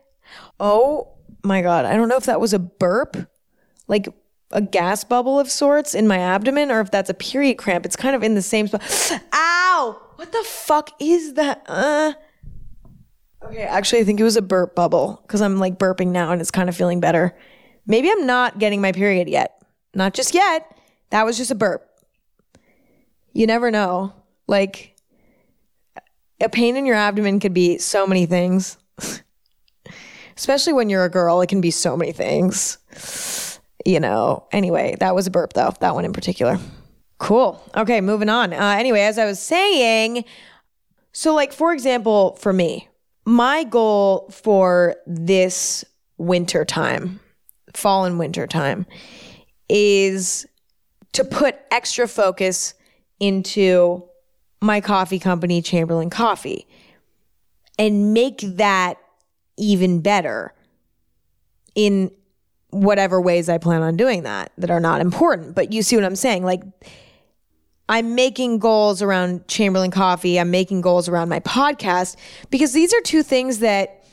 [0.59, 1.14] Oh
[1.45, 1.85] my God.
[1.85, 3.17] I don't know if that was a burp,
[3.87, 4.07] like
[4.51, 7.85] a gas bubble of sorts in my abdomen, or if that's a period cramp.
[7.85, 8.81] It's kind of in the same spot.
[9.33, 10.01] Ow.
[10.15, 11.63] What the fuck is that?
[11.67, 12.13] Uh.
[13.43, 16.41] Okay, actually, I think it was a burp bubble because I'm like burping now and
[16.41, 17.37] it's kind of feeling better.
[17.85, 19.61] Maybe I'm not getting my period yet.
[19.93, 20.75] Not just yet.
[21.11, 21.87] That was just a burp.
[23.33, 24.13] You never know.
[24.47, 24.95] Like,
[26.41, 28.77] a pain in your abdomen could be so many things.
[30.37, 33.59] Especially when you're a girl, it can be so many things.
[33.85, 36.59] You know, anyway, that was a burp though, that one in particular.
[37.17, 37.63] Cool.
[37.75, 38.51] Okay, moving on.
[38.51, 40.25] Uh, anyway, as I was saying,
[41.13, 42.89] so like, for example, for me,
[43.25, 45.85] my goal for this
[46.17, 47.19] winter time,
[47.73, 48.85] fall and winter time,
[49.69, 50.45] is
[51.13, 52.73] to put extra focus
[53.19, 54.03] into
[54.61, 56.67] my coffee company, Chamberlain Coffee,
[57.79, 58.97] and make that
[59.57, 60.53] even better
[61.75, 62.11] in
[62.69, 65.55] whatever ways I plan on doing that that are not important.
[65.55, 66.43] But you see what I'm saying?
[66.43, 66.63] Like,
[67.87, 70.39] I'm making goals around Chamberlain Coffee.
[70.39, 72.15] I'm making goals around my podcast
[72.49, 74.03] because these are two things that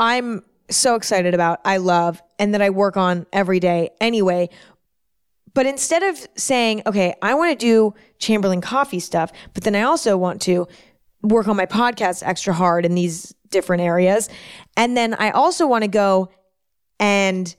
[0.00, 4.48] I'm so excited about, I love, and that I work on every day anyway.
[5.54, 9.82] But instead of saying, okay, I want to do Chamberlain coffee stuff, but then I
[9.82, 10.68] also want to
[11.22, 14.28] work on my podcast extra hard and these different areas.
[14.76, 16.30] And then I also want to go
[17.00, 17.54] and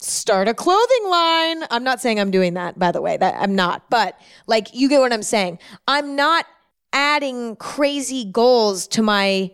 [0.00, 1.64] start a clothing line.
[1.70, 4.88] I'm not saying I'm doing that, by the way, that I'm not, but like you
[4.88, 5.58] get what I'm saying.
[5.86, 6.46] I'm not
[6.92, 9.50] adding crazy goals to my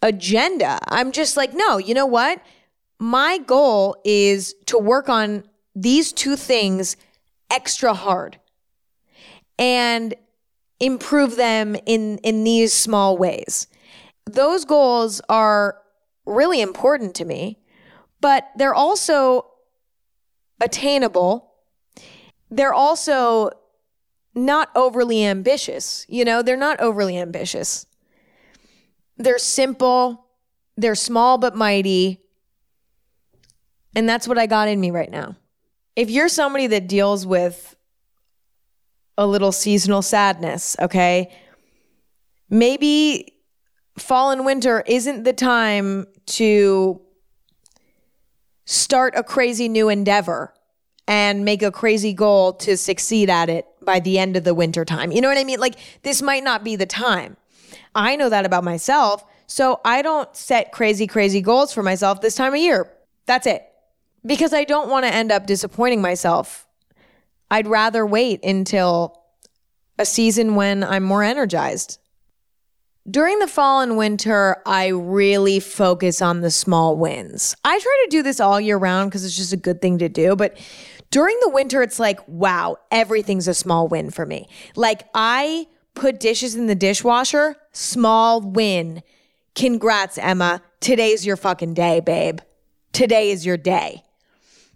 [0.00, 0.78] agenda.
[0.88, 2.40] I'm just like, no, you know what?
[2.98, 5.44] My goal is to work on
[5.74, 6.96] these two things
[7.50, 8.38] extra hard
[9.58, 10.14] and
[10.80, 13.66] improve them in in these small ways.
[14.26, 15.78] Those goals are
[16.24, 17.58] really important to me,
[18.20, 19.46] but they're also
[20.60, 21.52] attainable.
[22.50, 23.50] They're also
[24.34, 26.06] not overly ambitious.
[26.08, 27.86] You know, they're not overly ambitious.
[29.16, 30.26] They're simple,
[30.76, 32.20] they're small but mighty.
[33.94, 35.36] And that's what I got in me right now.
[35.96, 37.76] If you're somebody that deals with
[39.18, 41.30] a little seasonal sadness, okay,
[42.48, 43.34] maybe
[43.98, 47.00] fall and winter isn't the time to
[48.64, 50.54] start a crazy new endeavor
[51.08, 54.84] and make a crazy goal to succeed at it by the end of the winter
[54.84, 55.12] time.
[55.12, 55.60] You know what I mean?
[55.60, 57.36] Like this might not be the time.
[57.94, 59.24] I know that about myself.
[59.46, 62.90] So I don't set crazy, crazy goals for myself this time of year.
[63.26, 63.66] That's it.
[64.24, 66.66] Because I don't want to end up disappointing myself.
[67.50, 69.20] I'd rather wait until
[69.98, 71.98] a season when I'm more energized.
[73.10, 77.56] During the fall and winter, I really focus on the small wins.
[77.64, 80.08] I try to do this all year round because it's just a good thing to
[80.08, 80.36] do.
[80.36, 80.56] But
[81.10, 84.48] during the winter, it's like, wow, everything's a small win for me.
[84.76, 89.02] Like, I put dishes in the dishwasher, small win.
[89.56, 90.62] Congrats, Emma.
[90.78, 92.38] Today's your fucking day, babe.
[92.92, 94.04] Today is your day.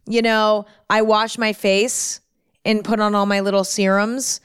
[0.05, 2.21] You know, I wash my face
[2.65, 4.41] and put on all my little serums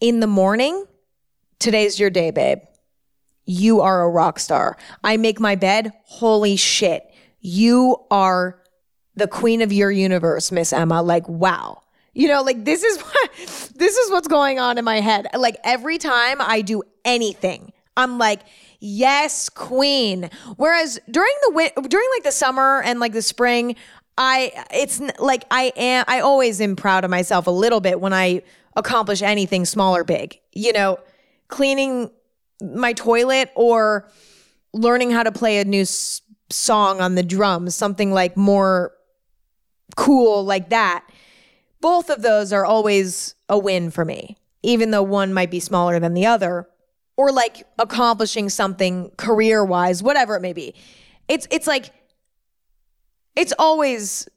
[0.00, 0.86] in the morning.
[1.58, 2.60] Today's your day, babe.
[3.46, 4.76] You are a rock star.
[5.02, 5.92] I make my bed.
[6.04, 7.04] Holy shit.
[7.40, 8.60] You are
[9.16, 11.02] the queen of your universe, Miss Emma.
[11.02, 11.82] Like, wow.
[12.14, 13.30] You know, like this is what
[13.74, 15.26] this is what's going on in my head.
[15.36, 18.40] Like every time I do anything, I'm like,
[18.80, 20.30] yes, queen.
[20.56, 23.76] Whereas during the during like the summer and like the spring,
[24.16, 28.12] I it's like I am I always am proud of myself a little bit when
[28.12, 28.42] I
[28.76, 30.38] accomplish anything small or big.
[30.52, 30.98] You know,
[31.48, 32.10] cleaning
[32.64, 34.08] my toilet or
[34.72, 38.92] learning how to play a new s- song on the drums, something like more
[39.96, 41.04] cool like that.
[41.80, 46.00] Both of those are always a win for me, even though one might be smaller
[46.00, 46.68] than the other,
[47.16, 50.74] or like accomplishing something career wise, whatever it may be.
[51.28, 51.92] It's it's like
[53.36, 54.28] it's always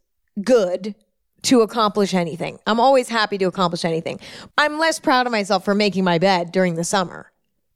[0.43, 0.95] good
[1.43, 2.59] to accomplish anything.
[2.67, 4.19] I'm always happy to accomplish anything.
[4.57, 7.31] I'm less proud of myself for making my bed during the summer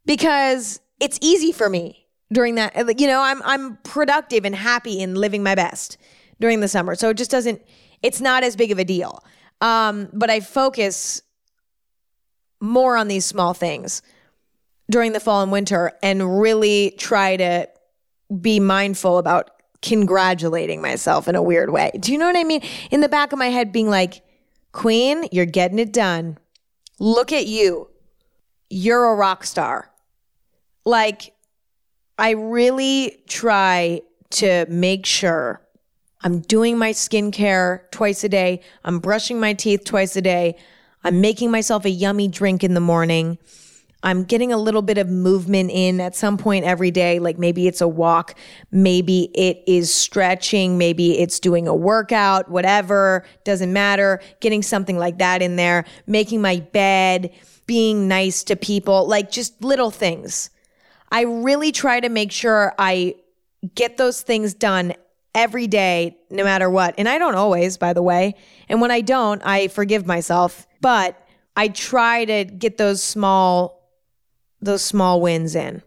[0.05, 5.15] because it's easy for me during that you know, I'm I'm productive and happy in
[5.15, 5.97] living my best
[6.39, 6.95] during the summer.
[6.95, 7.61] So it just doesn't
[8.01, 9.23] it's not as big of a deal.
[9.59, 11.21] Um, but I focus
[12.59, 14.01] more on these small things
[14.89, 17.67] during the fall and winter and really try to
[18.39, 21.91] be mindful about congratulating myself in a weird way.
[21.99, 22.61] Do you know what I mean?
[22.91, 24.23] In the back of my head, being like,
[24.71, 26.37] Queen, you're getting it done.
[26.99, 27.89] Look at you.
[28.69, 29.90] You're a rock star.
[30.85, 31.33] Like,
[32.17, 35.61] I really try to make sure
[36.23, 38.61] I'm doing my skincare twice a day.
[38.83, 40.55] I'm brushing my teeth twice a day.
[41.03, 43.39] I'm making myself a yummy drink in the morning.
[44.03, 47.19] I'm getting a little bit of movement in at some point every day.
[47.19, 48.35] Like maybe it's a walk,
[48.71, 54.21] maybe it is stretching, maybe it's doing a workout, whatever, doesn't matter.
[54.39, 57.31] Getting something like that in there, making my bed,
[57.67, 60.49] being nice to people, like just little things.
[61.11, 63.15] I really try to make sure I
[63.75, 64.93] get those things done
[65.35, 66.95] every day, no matter what.
[66.97, 68.35] And I don't always, by the way.
[68.69, 70.67] And when I don't, I forgive myself.
[70.79, 71.17] But
[71.55, 73.79] I try to get those small
[74.63, 75.81] those small wins in.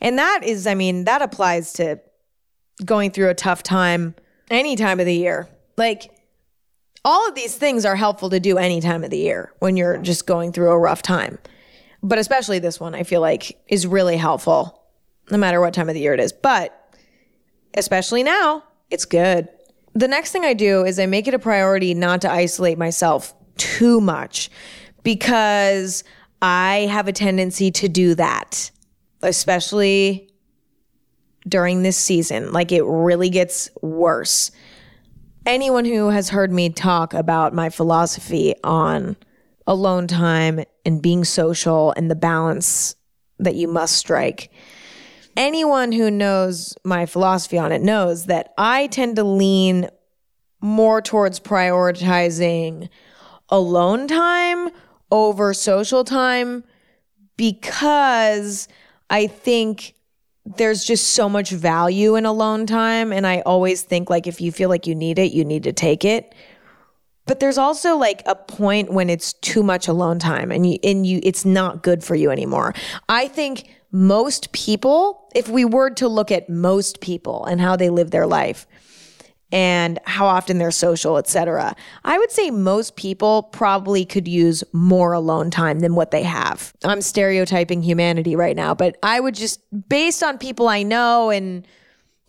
[0.00, 2.00] And that is, I mean, that applies to
[2.84, 4.16] going through a tough time
[4.50, 5.48] any time of the year.
[5.76, 6.10] Like
[7.04, 9.98] all of these things are helpful to do any time of the year when you're
[9.98, 11.38] just going through a rough time.
[12.02, 14.82] But especially this one, I feel like is really helpful
[15.30, 16.32] no matter what time of the year it is.
[16.32, 16.74] But
[17.74, 19.48] especially now, it's good.
[19.94, 23.34] The next thing I do is I make it a priority not to isolate myself
[23.56, 24.50] too much
[25.02, 26.04] because
[26.40, 28.70] I have a tendency to do that,
[29.22, 30.30] especially
[31.48, 32.52] during this season.
[32.52, 34.50] Like it really gets worse.
[35.46, 39.16] Anyone who has heard me talk about my philosophy on
[39.68, 42.96] alone time and being social and the balance
[43.38, 44.50] that you must strike
[45.38, 49.88] anyone who knows my philosophy on it knows that I tend to lean
[50.60, 52.88] more towards prioritizing
[53.48, 54.68] alone time
[55.12, 56.64] over social time
[57.36, 58.66] because
[59.08, 59.94] I think
[60.44, 63.12] there's just so much value in alone time.
[63.12, 65.72] And I always think like if you feel like you need it, you need to
[65.72, 66.34] take it.
[67.28, 71.06] But there's also like a point when it's too much alone time and you and
[71.06, 72.74] you it's not good for you anymore.
[73.08, 77.90] I think most people, if we were to look at most people and how they
[77.90, 78.66] live their life
[79.52, 85.12] and how often they're social, etc., I would say most people probably could use more
[85.12, 86.74] alone time than what they have.
[86.84, 91.66] I'm stereotyping humanity right now, but I would just, based on people I know and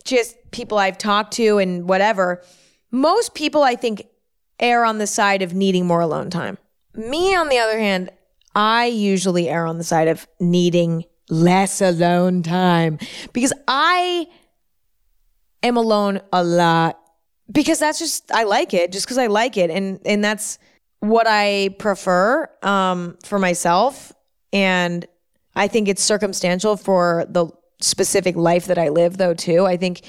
[0.04, 2.42] just people I've talked to and whatever,
[2.90, 4.06] most people I think
[4.60, 6.58] err on the side of needing more alone time.
[6.94, 8.10] Me, on the other hand,
[8.54, 12.98] I usually err on the side of needing less alone time
[13.32, 14.26] because I
[15.62, 16.98] am alone a lot
[17.50, 20.58] because that's just I like it just because I like it and and that's
[20.98, 24.12] what I prefer um, for myself
[24.52, 25.06] and
[25.54, 27.48] I think it's circumstantial for the
[27.80, 29.66] specific life that I live though too.
[29.66, 30.02] I think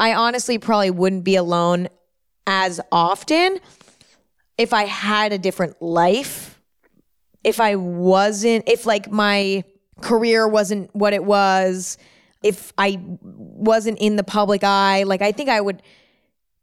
[0.00, 1.88] I honestly probably wouldn't be alone
[2.46, 3.58] as often
[4.58, 6.60] if I had a different life.
[7.44, 9.64] If I wasn't if like my
[10.00, 11.96] career wasn't what it was,
[12.42, 15.82] if I wasn't in the public eye, like I think I would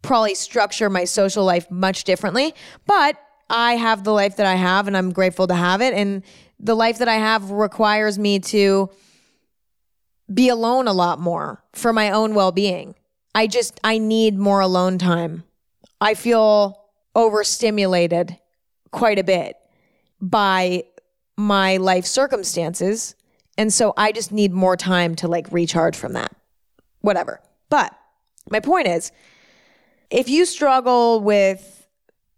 [0.01, 2.53] probably structure my social life much differently.
[2.85, 3.17] But
[3.49, 5.93] I have the life that I have and I'm grateful to have it.
[5.93, 6.23] And
[6.59, 8.89] the life that I have requires me to
[10.33, 12.95] be alone a lot more for my own well being.
[13.33, 15.43] I just, I need more alone time.
[15.99, 16.84] I feel
[17.15, 18.37] overstimulated
[18.91, 19.55] quite a bit
[20.21, 20.83] by
[21.37, 23.15] my life circumstances
[23.57, 26.35] and so I just need more time to like recharge from that.
[27.01, 27.41] Whatever.
[27.69, 27.97] But
[28.49, 29.11] my point is
[30.09, 31.87] if you struggle with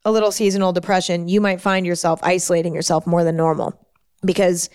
[0.05, 3.77] a little seasonal depression, you might find yourself isolating yourself more than normal
[4.23, 4.69] because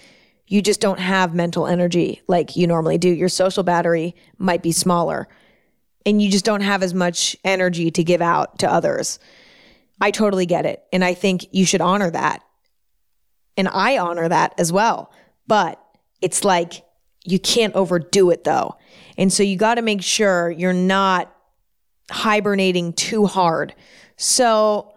[0.46, 3.08] you just don't have mental energy like you normally do.
[3.08, 5.28] Your social battery might be smaller
[6.04, 9.18] and you just don't have as much energy to give out to others.
[10.02, 10.82] I totally get it.
[10.92, 12.42] And I think you should honor that.
[13.56, 15.12] And I honor that as well.
[15.46, 15.80] But
[16.20, 16.82] it's like
[17.24, 18.76] You can't overdo it though.
[19.16, 21.32] And so you got to make sure you're not
[22.10, 23.74] hibernating too hard.
[24.16, 24.92] So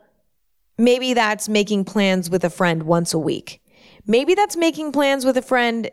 [0.78, 3.62] maybe that's making plans with a friend once a week.
[4.08, 5.90] Maybe that's making plans with a friend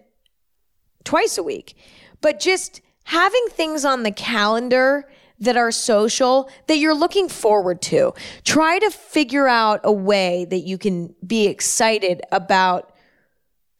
[1.04, 1.74] twice a week.
[2.20, 5.08] But just having things on the calendar
[5.42, 8.14] that are social that you're looking forward to.
[8.44, 12.92] Try to figure out a way that you can be excited about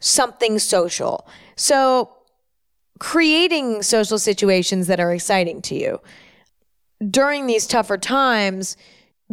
[0.01, 1.27] something social.
[1.57, 2.17] So,
[2.99, 6.01] creating social situations that are exciting to you.
[7.11, 8.77] During these tougher times,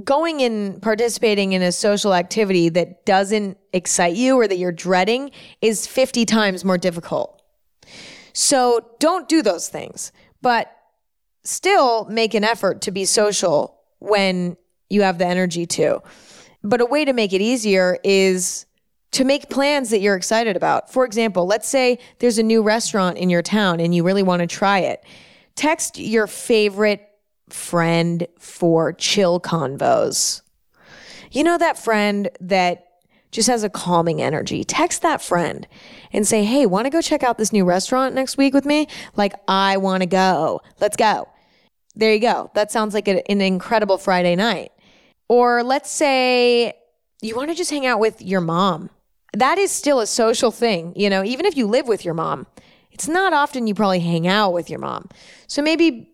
[0.04, 5.32] going and participating in a social activity that doesn't excite you or that you're dreading
[5.62, 7.42] is 50 times more difficult.
[8.34, 10.12] So don't do those things,
[10.42, 10.79] but
[11.50, 14.56] still make an effort to be social when
[14.90, 16.02] you have the energy to.
[16.64, 18.66] But a way to make it easier is
[19.12, 20.92] to make plans that you're excited about.
[20.92, 24.42] For example, let's say there's a new restaurant in your town and you really want
[24.42, 25.04] to try it.
[25.56, 27.08] Text your favorite
[27.50, 30.42] friend for chill convos.
[31.32, 32.86] You know that friend that
[33.32, 34.64] just has a calming energy.
[34.64, 35.68] Text that friend
[36.12, 38.88] and say, Hey, want to go check out this new restaurant next week with me?
[39.16, 40.62] Like, I want to go.
[40.80, 41.28] Let's go.
[42.00, 42.50] There you go.
[42.54, 44.72] That sounds like a, an incredible Friday night.
[45.28, 46.74] Or let's say
[47.22, 48.90] you want to just hang out with your mom.
[49.34, 50.94] That is still a social thing.
[50.96, 52.48] You know, even if you live with your mom,
[52.92, 55.10] it's not often you probably hang out with your mom.
[55.48, 56.10] So maybe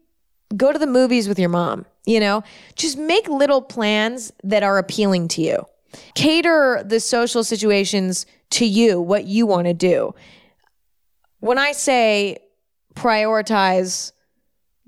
[0.57, 2.43] go to the movies with your mom, you know,
[2.75, 5.65] just make little plans that are appealing to you.
[6.15, 10.15] Cater the social situations to you, what you want to do.
[11.41, 12.39] When I say
[12.95, 14.13] prioritize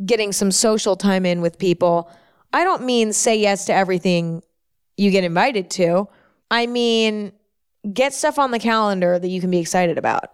[0.06, 2.12] getting some social time in with people,
[2.54, 4.44] I don't mean say yes to everything
[4.96, 6.08] you get invited to.
[6.50, 7.32] I mean,
[7.94, 10.32] get stuff on the calendar that you can be excited about.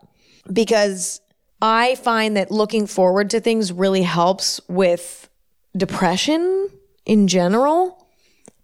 [0.51, 1.21] Because
[1.61, 5.29] I find that looking forward to things really helps with
[5.75, 6.69] depression
[7.05, 8.07] in general,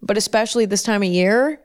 [0.02, 1.60] but especially this time of year.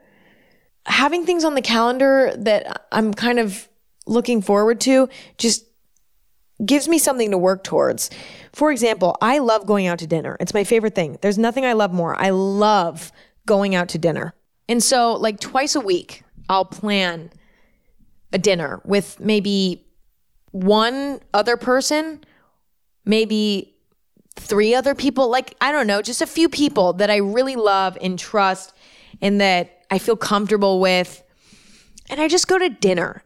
[0.86, 3.68] Having things on the calendar that I'm kind of
[4.06, 5.66] looking forward to just
[6.64, 8.10] gives me something to work towards.
[8.54, 10.38] For example, I love going out to dinner.
[10.40, 11.18] It's my favorite thing.
[11.22, 12.16] There's nothing I love more.
[12.16, 13.12] I love
[13.46, 14.34] going out to dinner.
[14.70, 17.32] And so, like twice a week, I'll plan
[18.32, 19.86] a dinner with maybe
[20.52, 22.24] one other person,
[23.04, 23.76] maybe
[24.36, 25.30] three other people.
[25.30, 28.74] Like, I don't know, just a few people that I really love and trust
[29.22, 31.22] and that I feel comfortable with.
[32.10, 33.24] And I just go to dinner.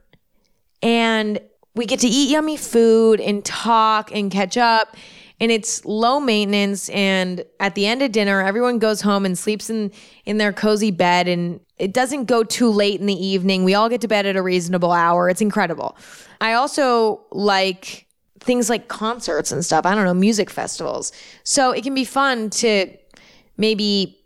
[0.81, 1.39] And
[1.79, 4.97] we get to eat yummy food and talk and catch up
[5.39, 9.69] and it's low maintenance and at the end of dinner everyone goes home and sleeps
[9.69, 9.89] in
[10.25, 13.63] in their cozy bed and it doesn't go too late in the evening.
[13.63, 15.29] We all get to bed at a reasonable hour.
[15.29, 15.97] It's incredible.
[16.41, 18.05] I also like
[18.41, 19.85] things like concerts and stuff.
[19.85, 21.13] I don't know music festivals.
[21.45, 22.93] So it can be fun to
[23.55, 24.19] maybe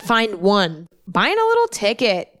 [0.00, 0.88] find one.
[1.06, 2.40] Buying a little ticket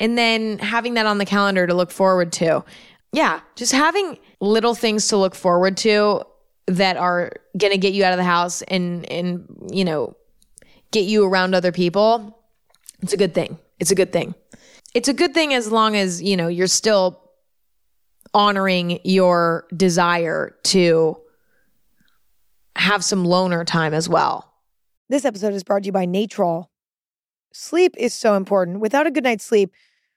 [0.00, 2.64] and then having that on the calendar to look forward to
[3.12, 6.22] yeah, just having little things to look forward to
[6.66, 10.16] that are going to get you out of the house and and you know,
[10.90, 12.38] get you around other people.
[13.02, 13.58] It's a good thing.
[13.78, 14.34] It's a good thing.
[14.94, 17.22] It's a good thing as long as, you know, you're still
[18.32, 21.18] honoring your desire to
[22.76, 24.52] have some loner time as well.
[25.08, 26.66] This episode is brought to you by Natrol.
[27.52, 28.80] Sleep is so important.
[28.80, 29.72] Without a good night's sleep,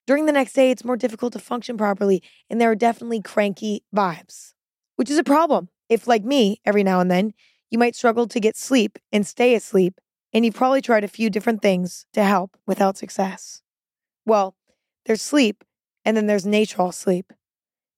[0.10, 3.84] during the next day, it's more difficult to function properly, and there are definitely cranky
[3.95, 4.55] vibes,
[4.95, 5.70] which is a problem.
[5.88, 7.32] If, like me, every now and then,
[7.70, 10.01] you might struggle to get sleep and stay asleep,
[10.34, 13.62] and you've probably tried a few different things to help without success.
[14.26, 14.55] Well,
[15.05, 15.64] there's sleep,
[16.03, 17.32] and then there's Natrol Sleep.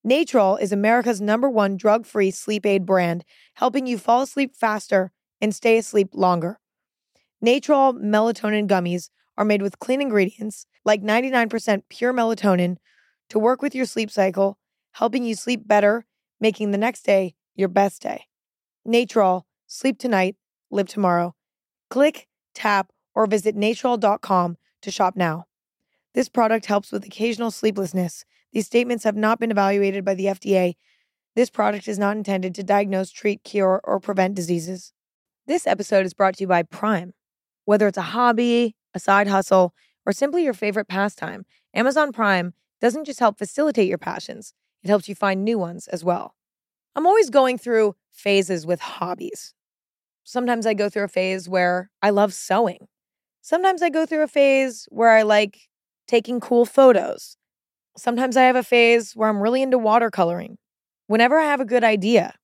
[0.05, 5.14] Natrol is America's number one drug free sleep aid brand, helping you fall asleep faster
[5.39, 6.59] and stay asleep longer.
[7.41, 9.07] Natrol melatonin gummies
[9.38, 12.78] are made with clean ingredients like 99% pure melatonin
[13.30, 14.58] to work with your sleep cycle,
[14.94, 16.06] helping you sleep better,
[16.40, 18.26] making the next day your best day.
[18.88, 20.36] Natrol, sleep tonight,
[20.70, 21.36] live tomorrow.
[21.90, 25.46] Click, tap, or visit natrol.com to shop now.
[26.14, 28.26] This product helps with occasional sleeplessness.
[28.52, 30.76] These statements have not been evaluated by the FDA.
[31.36, 34.92] This product is not intended to diagnose, treat, cure, or prevent diseases.
[35.48, 37.14] This episode is brought to you by Prime.
[37.66, 39.74] Whether it's a hobby, a side hustle,
[40.06, 45.08] or simply your favorite pastime, Amazon Prime doesn't just help facilitate your passions, it helps
[45.08, 46.36] you find new ones as well.
[46.96, 49.54] I'm always going through phases with hobbies.
[50.24, 52.88] Sometimes I go through a phase where I love sewing.
[53.42, 55.70] Sometimes I go through a phase where I like
[56.08, 57.38] taking cool photos.
[57.98, 60.56] Sometimes I have a phase where I'm really into watercoloring.
[61.08, 62.36] whenever I have a good idea,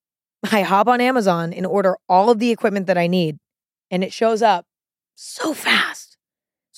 [0.52, 3.38] I hop on Amazon and order all of the equipment that I need,
[3.89, 4.66] and it shows up
[5.16, 6.07] so fast.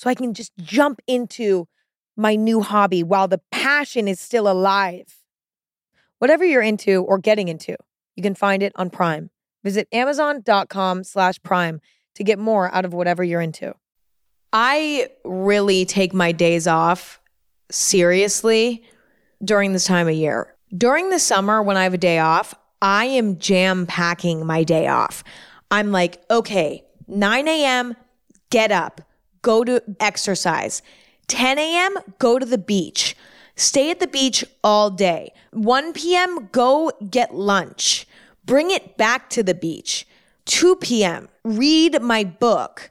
[0.00, 1.68] So I can just jump into
[2.16, 5.18] my new hobby while the passion is still alive.
[6.20, 7.76] Whatever you're into or getting into,
[8.16, 9.28] you can find it on Prime.
[9.62, 11.82] Visit amazon.com slash prime
[12.14, 13.74] to get more out of whatever you're into.
[14.54, 17.20] I really take my days off
[17.70, 18.82] seriously
[19.44, 20.54] during this time of year.
[20.74, 24.86] During the summer, when I have a day off, I am jam packing my day
[24.86, 25.22] off.
[25.70, 27.94] I'm like, okay, 9 a.m.,
[28.48, 29.02] get up,
[29.42, 30.82] go to exercise.
[31.28, 33.16] 10 a.m., go to the beach.
[33.56, 35.32] Stay at the beach all day.
[35.52, 38.06] 1 p.m., go get lunch.
[38.44, 40.06] Bring it back to the beach.
[40.46, 42.90] 2 p.m., read my book.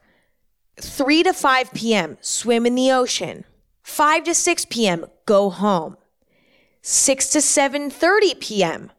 [0.78, 3.46] 3 to 5 p.m., swim in the ocean.
[3.84, 5.98] 5 to 6 p.m., go home.
[6.82, 8.92] 6 to 7:30 p.m.,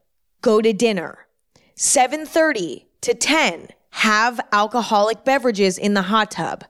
[0.42, 1.26] go to dinner.
[1.76, 6.64] 7:30 to 10, have alcoholic beverages in the hot tub.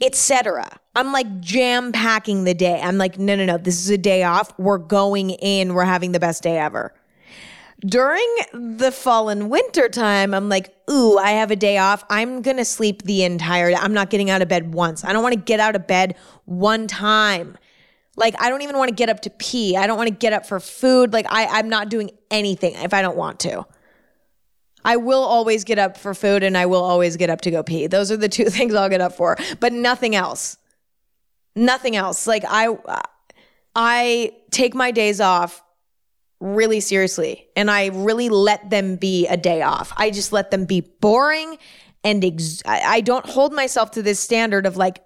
[0.00, 0.80] Etc.
[0.94, 2.80] I'm like jam packing the day.
[2.80, 4.58] I'm like, no, no, no, this is a day off.
[4.58, 5.74] We're going in.
[5.74, 6.94] We're having the best day ever.
[7.80, 12.04] During the fall and winter time, I'm like, ooh, I have a day off.
[12.10, 13.76] I'm going to sleep the entire day.
[13.76, 15.02] I'm not getting out of bed once.
[15.02, 17.56] I don't want to get out of bed one time.
[18.16, 19.76] Like, I don't even want to get up to pee.
[19.76, 21.14] I don't want to get up for food.
[21.14, 23.64] Like, I, I'm not doing anything if I don't want to.
[24.84, 27.62] I will always get up for food and I will always get up to go
[27.62, 27.86] pee.
[27.86, 30.56] Those are the two things I'll get up for, but nothing else.
[31.54, 32.26] Nothing else.
[32.26, 32.76] Like I
[33.74, 35.62] I take my days off
[36.40, 39.92] really seriously and I really let them be a day off.
[39.96, 41.58] I just let them be boring
[42.02, 45.02] and ex- I don't hold myself to this standard of like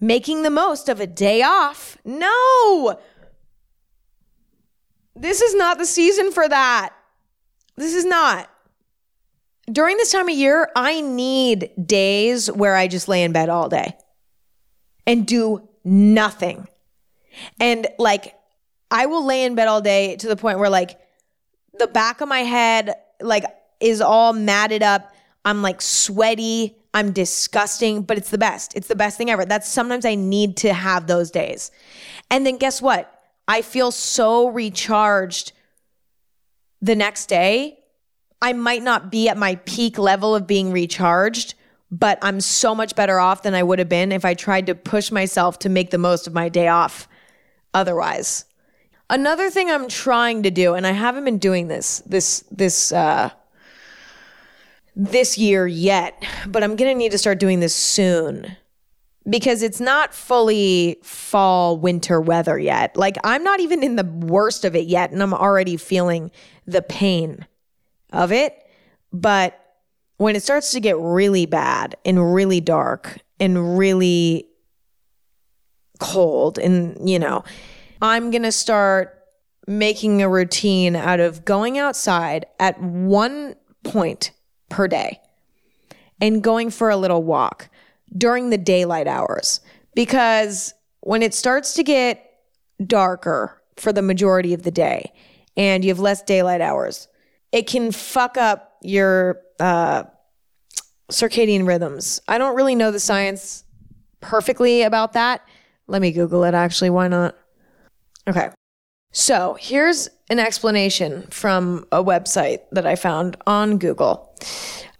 [0.00, 1.98] making the most of a day off.
[2.04, 2.98] No.
[5.16, 6.90] This is not the season for that.
[7.76, 8.48] This is not.
[9.70, 13.68] During this time of year, I need days where I just lay in bed all
[13.68, 13.96] day
[15.06, 16.68] and do nothing.
[17.58, 18.34] And like,
[18.90, 20.98] I will lay in bed all day to the point where like
[21.78, 23.44] the back of my head like
[23.80, 25.12] is all matted up.
[25.44, 26.76] I'm like sweaty.
[26.94, 28.74] I'm disgusting, but it's the best.
[28.74, 29.44] It's the best thing ever.
[29.44, 31.70] That's sometimes I need to have those days.
[32.30, 33.12] And then guess what?
[33.46, 35.52] I feel so recharged
[36.80, 37.80] the next day.
[38.42, 41.54] I might not be at my peak level of being recharged,
[41.90, 44.74] but I'm so much better off than I would have been if I tried to
[44.74, 47.08] push myself to make the most of my day off
[47.72, 48.44] otherwise.
[49.08, 53.30] Another thing I'm trying to do, and I haven't been doing this this this uh
[54.96, 58.56] this year yet, but I'm gonna need to start doing this soon
[59.28, 62.96] because it's not fully fall winter weather yet.
[62.96, 66.32] Like I'm not even in the worst of it yet, and I'm already feeling
[66.66, 67.46] the pain
[68.12, 68.54] of it.
[69.12, 69.58] But
[70.18, 74.48] when it starts to get really bad and really dark and really
[75.98, 77.42] cold and you know
[78.02, 79.22] i'm going to start
[79.66, 84.30] making a routine out of going outside at one point
[84.68, 85.18] per day
[86.20, 87.68] and going for a little walk
[88.16, 89.60] during the daylight hours
[89.94, 92.22] because when it starts to get
[92.86, 95.12] darker for the majority of the day
[95.56, 97.08] and you have less daylight hours
[97.52, 100.04] it can fuck up your uh,
[101.10, 102.20] circadian rhythms.
[102.28, 103.64] I don't really know the science
[104.20, 105.46] perfectly about that.
[105.86, 106.90] Let me Google it actually.
[106.90, 107.36] Why not?
[108.28, 108.50] Okay.
[109.12, 114.36] So here's an explanation from a website that I found on Google.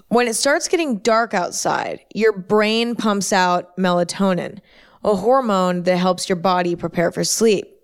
[0.09, 4.61] When it starts getting dark outside, your brain pumps out melatonin,
[5.05, 7.76] a hormone that helps your body prepare for sleep.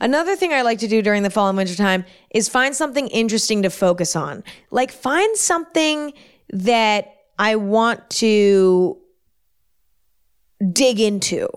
[0.00, 3.08] another thing I like to do during the fall and winter time is find something
[3.08, 4.44] interesting to focus on.
[4.70, 6.12] Like find something
[6.50, 8.98] that I want to
[10.72, 11.48] dig into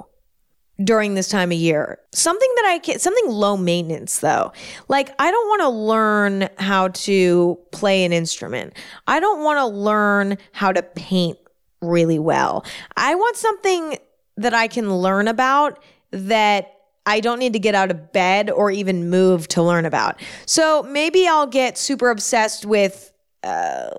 [0.83, 1.99] during this time of year.
[2.13, 4.51] Something that I can, something low maintenance though.
[4.87, 8.73] Like, I don't want to learn how to play an instrument.
[9.07, 11.37] I don't want to learn how to paint
[11.81, 12.65] really well.
[12.95, 13.97] I want something
[14.37, 16.73] that I can learn about that
[17.05, 20.19] I don't need to get out of bed or even move to learn about.
[20.45, 23.13] So maybe I'll get super obsessed with
[23.43, 23.89] uh,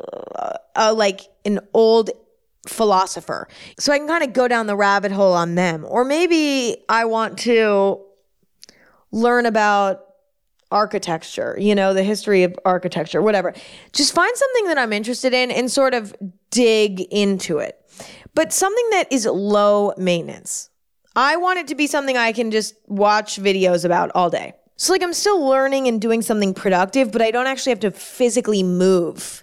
[0.76, 2.10] uh, like an old
[2.68, 3.48] philosopher.
[3.78, 5.84] So I can kind of go down the rabbit hole on them.
[5.86, 8.00] Or maybe I want to
[9.10, 10.04] learn about
[10.70, 13.54] architecture, you know, the history of architecture, whatever.
[13.92, 16.14] Just find something that I'm interested in and sort of
[16.50, 17.80] dig into it.
[18.34, 20.70] But something that is low maintenance.
[21.16, 24.52] I want it to be something I can just watch videos about all day.
[24.76, 27.90] So, like, I'm still learning and doing something productive, but I don't actually have to
[27.90, 29.42] physically move.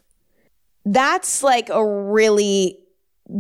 [0.85, 2.79] That's like a really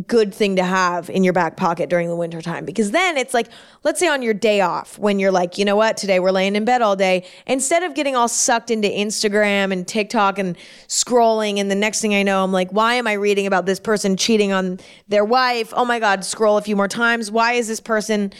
[0.07, 3.35] good thing to have in your back pocket during the winter time because then it's
[3.35, 3.47] like
[3.83, 6.55] let's say on your day off when you're like you know what today we're laying
[6.55, 10.57] in bed all day instead of getting all sucked into Instagram and TikTok and
[10.87, 13.79] scrolling and the next thing I know I'm like why am I reading about this
[13.79, 15.71] person cheating on their wife?
[15.75, 17.29] Oh my god scroll a few more times.
[17.29, 18.33] Why is this person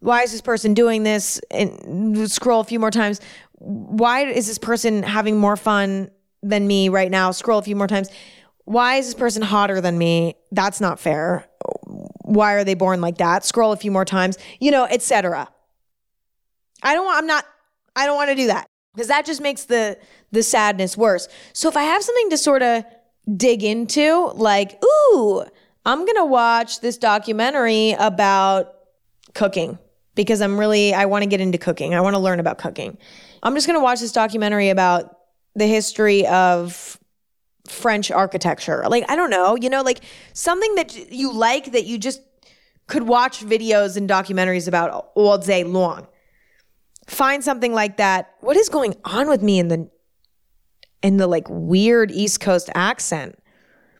[0.00, 1.40] why is this person doing this?
[1.50, 3.20] And scroll a few more times.
[3.58, 6.10] Why is this person having more fun
[6.42, 7.30] than me right now?
[7.30, 8.08] Scroll a few more times
[8.68, 10.34] why is this person hotter than me?
[10.52, 11.46] That's not fair.
[12.24, 13.42] Why are they born like that?
[13.42, 15.48] Scroll a few more times, you know, etc.
[16.82, 17.46] I don't want I'm not
[17.96, 19.98] I don't want to do that because that just makes the
[20.32, 21.28] the sadness worse.
[21.54, 22.84] So if I have something to sort of
[23.34, 25.44] dig into, like, ooh,
[25.86, 28.74] I'm going to watch this documentary about
[29.34, 29.78] cooking
[30.14, 31.94] because I'm really I want to get into cooking.
[31.94, 32.98] I want to learn about cooking.
[33.42, 35.16] I'm just going to watch this documentary about
[35.54, 36.97] the history of
[37.70, 38.84] French architecture.
[38.88, 40.00] Like, I don't know, you know, like
[40.32, 42.22] something that you like that you just
[42.86, 46.06] could watch videos and documentaries about all day long.
[47.06, 48.34] Find something like that.
[48.40, 49.90] What is going on with me in the
[51.02, 53.38] in the like weird East Coast accent?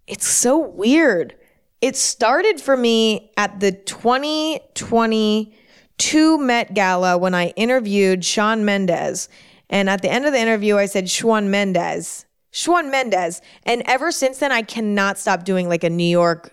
[0.07, 1.35] It's so weird.
[1.81, 9.29] It started for me at the 2022 Met Gala when I interviewed Shawn Mendes.
[9.71, 12.25] And at the end of the interview, I said, Shawn Mendes.
[12.59, 13.40] Shawn Mendes.
[13.62, 16.52] And ever since then, I cannot stop doing like a New York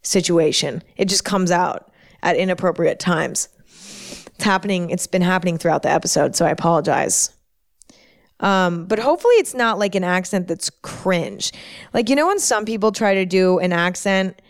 [0.00, 0.82] situation.
[0.96, 1.92] It just comes out
[2.22, 3.50] at inappropriate times.
[3.66, 7.34] It's happening, it's been happening throughout the episode, so I apologize.
[8.40, 11.52] Um, but hopefully it's not like an accent that's cringe.
[11.92, 14.40] Like, you know, when some people try to do an accent,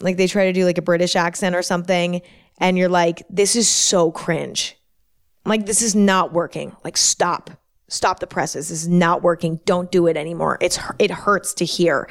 [0.00, 2.22] like they try to do like a British accent or something,
[2.58, 4.76] and you're like, this is so cringe.
[5.46, 6.74] Like, this is not working.
[6.82, 7.50] Like, stop
[7.90, 8.70] stop the presses.
[8.70, 9.60] This is not working.
[9.66, 10.56] Don't do it anymore.
[10.62, 12.08] It's it hurts to hear.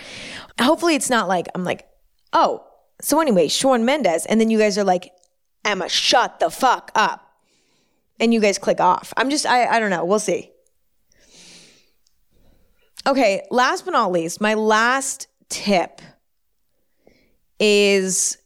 [0.61, 1.87] Hopefully, it's not like I'm like,
[2.31, 2.63] oh.
[3.01, 5.11] So anyway, Shawn Mendes, and then you guys are like,
[5.63, 7.25] Emma, shut the fuck up,
[8.19, 9.13] and you guys click off.
[9.15, 10.03] I'm just, I, I don't know.
[10.03, 10.51] We'll see.
[13.07, 16.01] Okay, last but not least, my last tip
[17.59, 18.37] is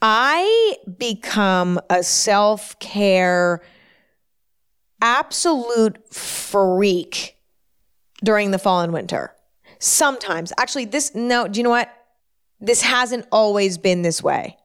[0.00, 3.60] I become a self care
[5.00, 7.36] absolute freak
[8.24, 9.34] during the fall and winter.
[9.78, 11.90] Sometimes, actually, this, no, do you know what?
[12.60, 14.56] This hasn't always been this way.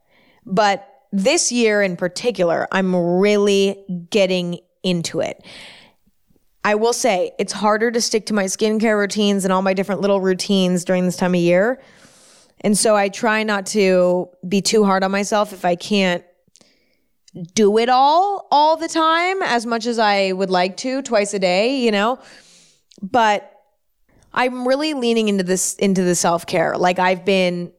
[0.46, 5.44] But this year in particular, I'm really getting into it.
[6.66, 10.02] I will say it's harder to stick to my skincare routines and all my different
[10.02, 11.82] little routines during this time of year.
[12.62, 16.24] And so I try not to be too hard on myself if I can't
[17.54, 21.40] do it all all the time as much as I would like to twice a
[21.40, 22.20] day, you know.
[23.02, 23.52] But
[24.34, 26.78] I'm really leaning into this into the self-care.
[26.78, 27.72] Like I've been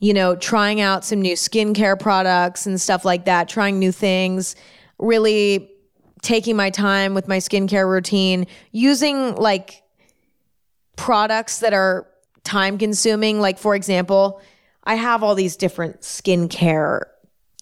[0.00, 4.54] you know, trying out some new skincare products and stuff like that, trying new things,
[4.98, 5.70] really
[6.22, 9.82] taking my time with my skincare routine, using like
[10.96, 12.06] products that are
[12.44, 13.40] time consuming.
[13.40, 14.40] Like, for example,
[14.84, 17.02] I have all these different skincare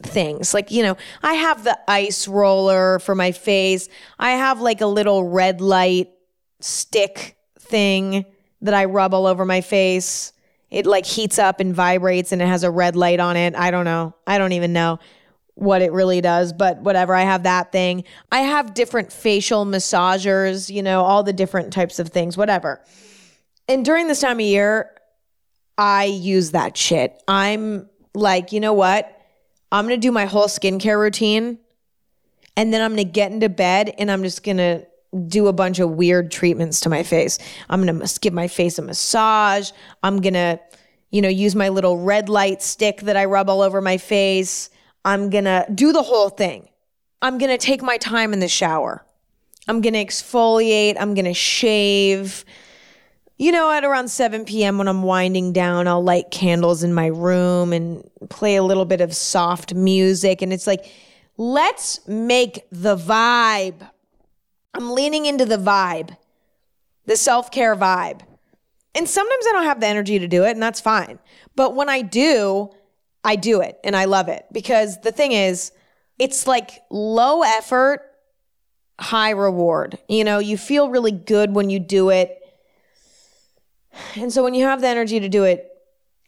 [0.02, 0.52] things.
[0.52, 3.88] Like, you know, I have the ice roller for my face,
[4.18, 6.10] I have like a little red light
[6.60, 8.24] stick thing
[8.62, 10.32] that I rub all over my face.
[10.70, 13.54] It like heats up and vibrates and it has a red light on it.
[13.54, 14.14] I don't know.
[14.26, 14.98] I don't even know
[15.54, 17.14] what it really does, but whatever.
[17.14, 18.04] I have that thing.
[18.30, 22.82] I have different facial massagers, you know, all the different types of things, whatever.
[23.68, 24.90] And during this time of year,
[25.78, 27.22] I use that shit.
[27.26, 29.15] I'm like, you know what?
[29.72, 31.58] I'm to do my whole skincare routine
[32.56, 34.86] and then I'm to get into bed and I'm just to
[35.28, 37.38] do a bunch of weird treatments to my face.
[37.68, 39.70] I'm to give my face a massage.
[40.02, 40.60] I'm to,
[41.10, 44.70] you know, use my little red light stick that I rub all over my face.
[45.04, 46.68] I'm to do the whole thing.
[47.22, 49.04] I'm to take my time in the shower.
[49.68, 50.96] I'm to exfoliate.
[50.98, 52.44] I'm to shave.
[53.38, 54.78] You know, at around 7 p.m.
[54.78, 59.00] when I'm winding down, I'll light candles in my room and play a little bit
[59.00, 60.40] of soft music.
[60.40, 60.90] And it's like,
[61.36, 63.86] let's make the vibe
[64.76, 66.14] I'm leaning into the vibe,
[67.06, 68.20] the self care vibe.
[68.94, 71.18] And sometimes I don't have the energy to do it, and that's fine.
[71.54, 72.70] But when I do,
[73.24, 75.72] I do it and I love it because the thing is,
[76.18, 78.02] it's like low effort,
[79.00, 79.98] high reward.
[80.08, 82.38] You know, you feel really good when you do it.
[84.16, 85.70] And so when you have the energy to do it,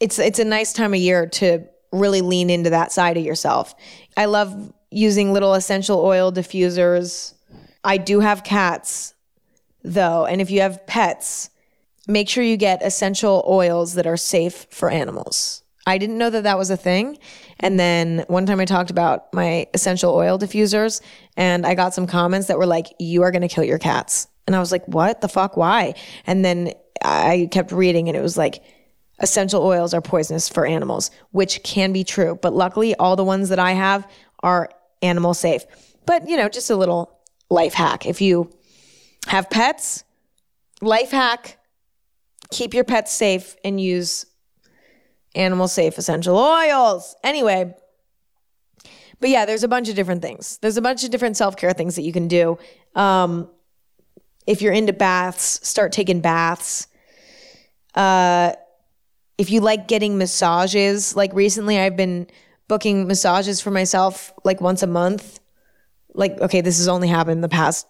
[0.00, 3.74] it's it's a nice time of year to really lean into that side of yourself.
[4.16, 7.34] I love using little essential oil diffusers
[7.84, 9.14] I do have cats
[9.82, 11.50] though, and if you have pets,
[12.06, 15.62] make sure you get essential oils that are safe for animals.
[15.86, 17.18] I didn't know that that was a thing.
[17.60, 21.00] And then one time I talked about my essential oil diffusers
[21.36, 24.28] and I got some comments that were like, you are going to kill your cats.
[24.46, 25.56] And I was like, what the fuck?
[25.56, 25.94] Why?
[26.26, 28.62] And then I kept reading and it was like,
[29.20, 32.38] essential oils are poisonous for animals, which can be true.
[32.40, 34.08] But luckily, all the ones that I have
[34.42, 34.70] are
[35.02, 35.64] animal safe.
[36.06, 37.18] But, you know, just a little
[37.50, 38.06] life hack.
[38.06, 38.50] If you
[39.26, 40.04] have pets,
[40.80, 41.58] life hack,
[42.50, 44.26] keep your pets safe and use
[45.34, 47.14] animal safe essential oils.
[47.22, 47.74] Anyway,
[49.20, 50.58] but yeah, there's a bunch of different things.
[50.58, 52.58] There's a bunch of different self care things that you can do.
[52.94, 53.50] Um,
[54.46, 56.87] if you're into baths, start taking baths.
[57.94, 58.52] Uh,
[59.36, 62.26] if you like getting massages, like recently I've been
[62.66, 65.40] booking massages for myself like once a month
[66.18, 67.86] like, okay, this has only happened the past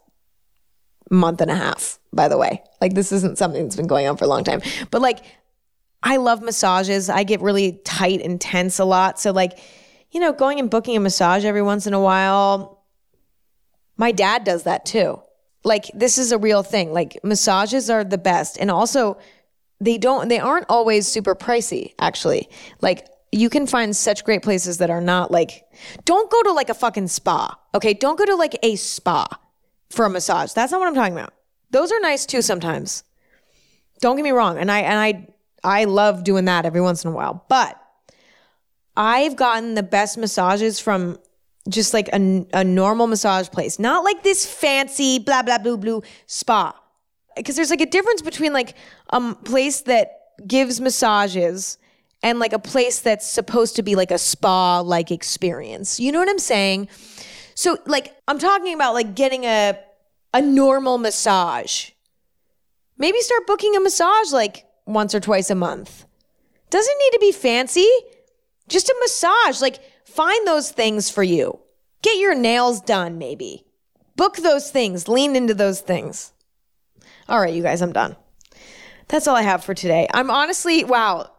[1.11, 2.63] month and a half, by the way.
[2.81, 4.61] Like, this isn't something that's been going on for a long time.
[4.91, 5.21] But like,
[6.03, 7.09] I love massages.
[7.09, 9.19] I get really tight and tense a lot.
[9.19, 9.59] So, like,
[10.11, 12.85] you know, going and booking a massage every once in a while,
[13.97, 15.21] my dad does that too.
[15.65, 16.93] Like, this is a real thing.
[16.93, 18.59] Like, massages are the best.
[18.59, 19.19] And also,
[19.81, 22.49] they don't, they aren't always super pricey, actually.
[22.81, 25.65] Like, you can find such great places that are not like,
[26.05, 27.59] don't go to like a fucking spa.
[27.75, 27.95] Okay.
[27.95, 29.27] Don't go to like a spa
[29.91, 30.53] for a massage.
[30.53, 31.35] That's not what I'm talking about.
[31.71, 33.05] Those are nice too sometimes.
[34.01, 34.59] Don't get me wrong.
[34.59, 35.29] And I, and I,
[35.63, 37.45] I love doing that every once in a while.
[37.49, 37.81] But
[38.97, 41.19] I've gotten the best massages from
[41.69, 46.03] just like a, a normal massage place, not like this fancy blah, blah, blue, blue
[46.27, 46.75] spa.
[47.39, 48.75] Because there's like a difference between like
[49.11, 50.13] a place that
[50.47, 51.79] gives massages
[52.23, 56.01] and like a place that's supposed to be like a spa like experience.
[56.01, 56.89] You know what I'm saying?
[57.55, 59.79] So like I'm talking about like getting a
[60.35, 61.91] a normal massage.
[62.97, 66.05] Maybe start booking a massage like once or twice a month.
[66.71, 67.89] Doesn't need to be fancy.
[68.69, 69.61] Just a massage.
[69.63, 71.61] Like find those things for you.
[72.03, 73.65] Get your nails done maybe.
[74.17, 75.09] Book those things.
[75.09, 76.33] Lean into those things.
[77.29, 78.17] All right, you guys, I'm done.
[79.09, 80.07] That's all I have for today.
[80.15, 81.31] I'm honestly, wow,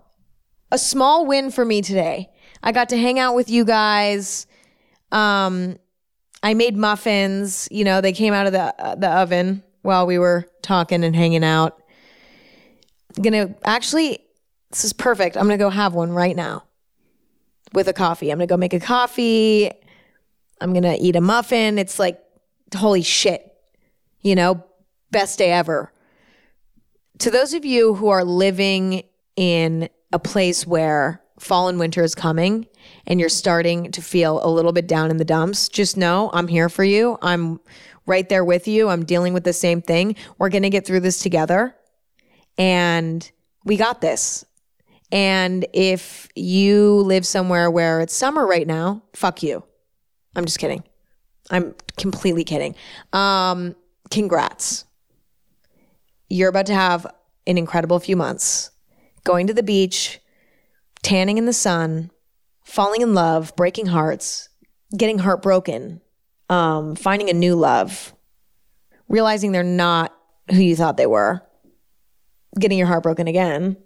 [0.72, 2.30] a small win for me today.
[2.62, 4.46] I got to hang out with you guys.
[5.12, 5.78] Um,
[6.44, 7.68] I made muffins.
[7.72, 11.16] You know, they came out of the uh, the oven while we were talking and
[11.16, 11.82] hanging out.
[13.18, 14.20] I'm gonna actually,
[14.70, 15.38] this is perfect.
[15.38, 16.64] I'm gonna go have one right now
[17.74, 18.32] with a coffee.
[18.32, 19.72] I'm gonna go make a coffee.
[20.62, 21.80] I'm gonna eat a muffin.
[21.80, 22.20] It's like
[22.76, 23.52] holy shit,
[24.22, 24.64] you know,
[25.12, 25.92] best day ever.
[27.20, 29.04] To those of you who are living
[29.36, 32.68] in a place where fall and winter is coming
[33.08, 36.48] and you're starting to feel a little bit down in the dumps, just know I'm
[36.48, 37.18] here for you.
[37.22, 37.60] I'm
[38.06, 38.90] right there with you.
[38.90, 40.16] I'm dealing with the same thing.
[40.38, 41.76] We're going to get through this together
[42.58, 43.30] and
[43.64, 44.46] we got this.
[45.12, 49.64] And if you live somewhere where it's summer right now, fuck you.
[50.36, 50.84] I'm just kidding.
[51.50, 52.76] I'm completely kidding.
[53.14, 53.76] Um,
[54.12, 54.86] congrats.
[56.30, 57.08] You're about to have
[57.48, 58.72] an incredible few months.
[59.24, 60.20] Going to the beach,
[61.02, 62.12] tanning in the sun,
[62.64, 64.50] falling in love, breaking hearts,
[64.96, 66.02] getting heartbroken,
[66.50, 68.14] um, finding a new love,
[69.08, 70.16] realizing they're not
[70.52, 71.42] who you thought they were,
[72.60, 73.78] getting your heart broken again,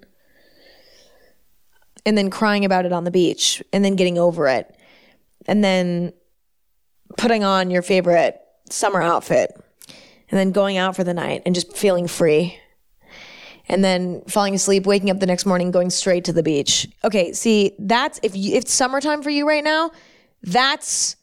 [2.06, 4.76] and then crying about it on the beach, and then getting over it,
[5.46, 6.14] and then
[7.18, 8.39] putting on your favorite
[8.70, 9.52] summer outfit,
[10.34, 12.57] and then going out for the night and just feeling free.
[13.69, 16.88] And then falling asleep, waking up the next morning, going straight to the beach.
[17.03, 19.91] Okay, see, that's if you, if it's summertime for you right now,
[20.41, 21.17] that's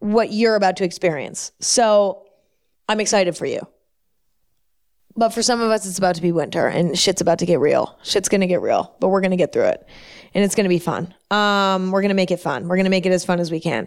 [0.00, 1.52] what you're about to experience.
[1.60, 2.26] So
[2.88, 3.60] I'm excited for you.
[5.14, 7.60] But for some of us, it's about to be winter and shit's about to get
[7.60, 7.96] real.
[8.02, 9.86] Shit's gonna get real, but we're gonna get through it.
[10.34, 11.14] And it's gonna be fun.
[11.30, 12.66] Um, we're gonna make it fun.
[12.66, 13.86] We're gonna make it as fun as we can.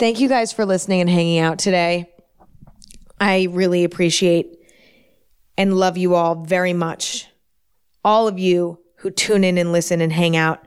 [0.00, 2.11] Thank you guys for listening and hanging out today.
[3.22, 4.58] I really appreciate
[5.56, 7.28] and love you all very much.
[8.04, 10.64] All of you who tune in and listen and hang out,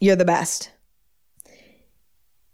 [0.00, 0.72] you're the best.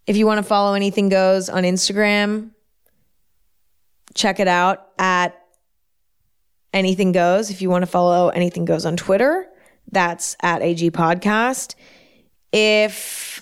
[0.07, 2.51] If you want to follow Anything Goes on Instagram,
[4.13, 5.41] check it out at
[6.75, 7.49] Anything Goes.
[7.49, 9.47] If you want to follow Anything Goes on Twitter,
[9.91, 11.77] that's at AG Podcast.
[12.53, 13.41] If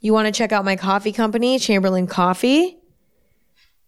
[0.00, 2.75] you want to check out my coffee company, Chamberlain Coffee,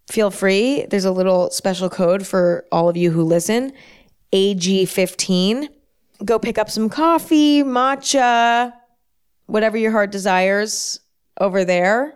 [0.09, 0.87] feel free.
[0.87, 3.73] There's a little special code for all of you who listen
[4.33, 5.69] AG15.
[6.25, 8.73] Go pick up some coffee, matcha,
[9.47, 11.01] whatever your heart desires
[11.41, 12.15] over there.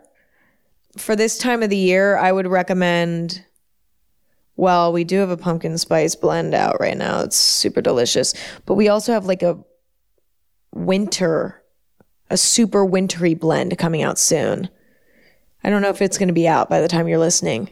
[0.97, 3.45] For this time of the year, I would recommend.
[4.57, 7.21] Well, we do have a pumpkin spice blend out right now.
[7.21, 8.35] It's super delicious.
[8.67, 9.59] But we also have like a
[10.75, 11.63] winter,
[12.29, 14.69] a super wintry blend coming out soon.
[15.65, 17.71] I don't know if it's going to be out by the time you're listening,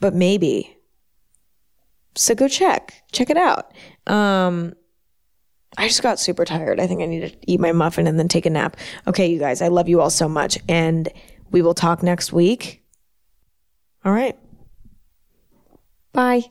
[0.00, 0.76] but maybe.
[2.14, 3.72] So go check, check it out.
[4.06, 4.74] Um,
[5.76, 6.80] I just got super tired.
[6.80, 8.76] I think I need to eat my muffin and then take a nap.
[9.06, 10.58] Okay, you guys, I love you all so much.
[10.68, 11.08] And
[11.50, 12.82] we will talk next week.
[14.04, 14.36] All right.
[16.12, 16.44] Bye.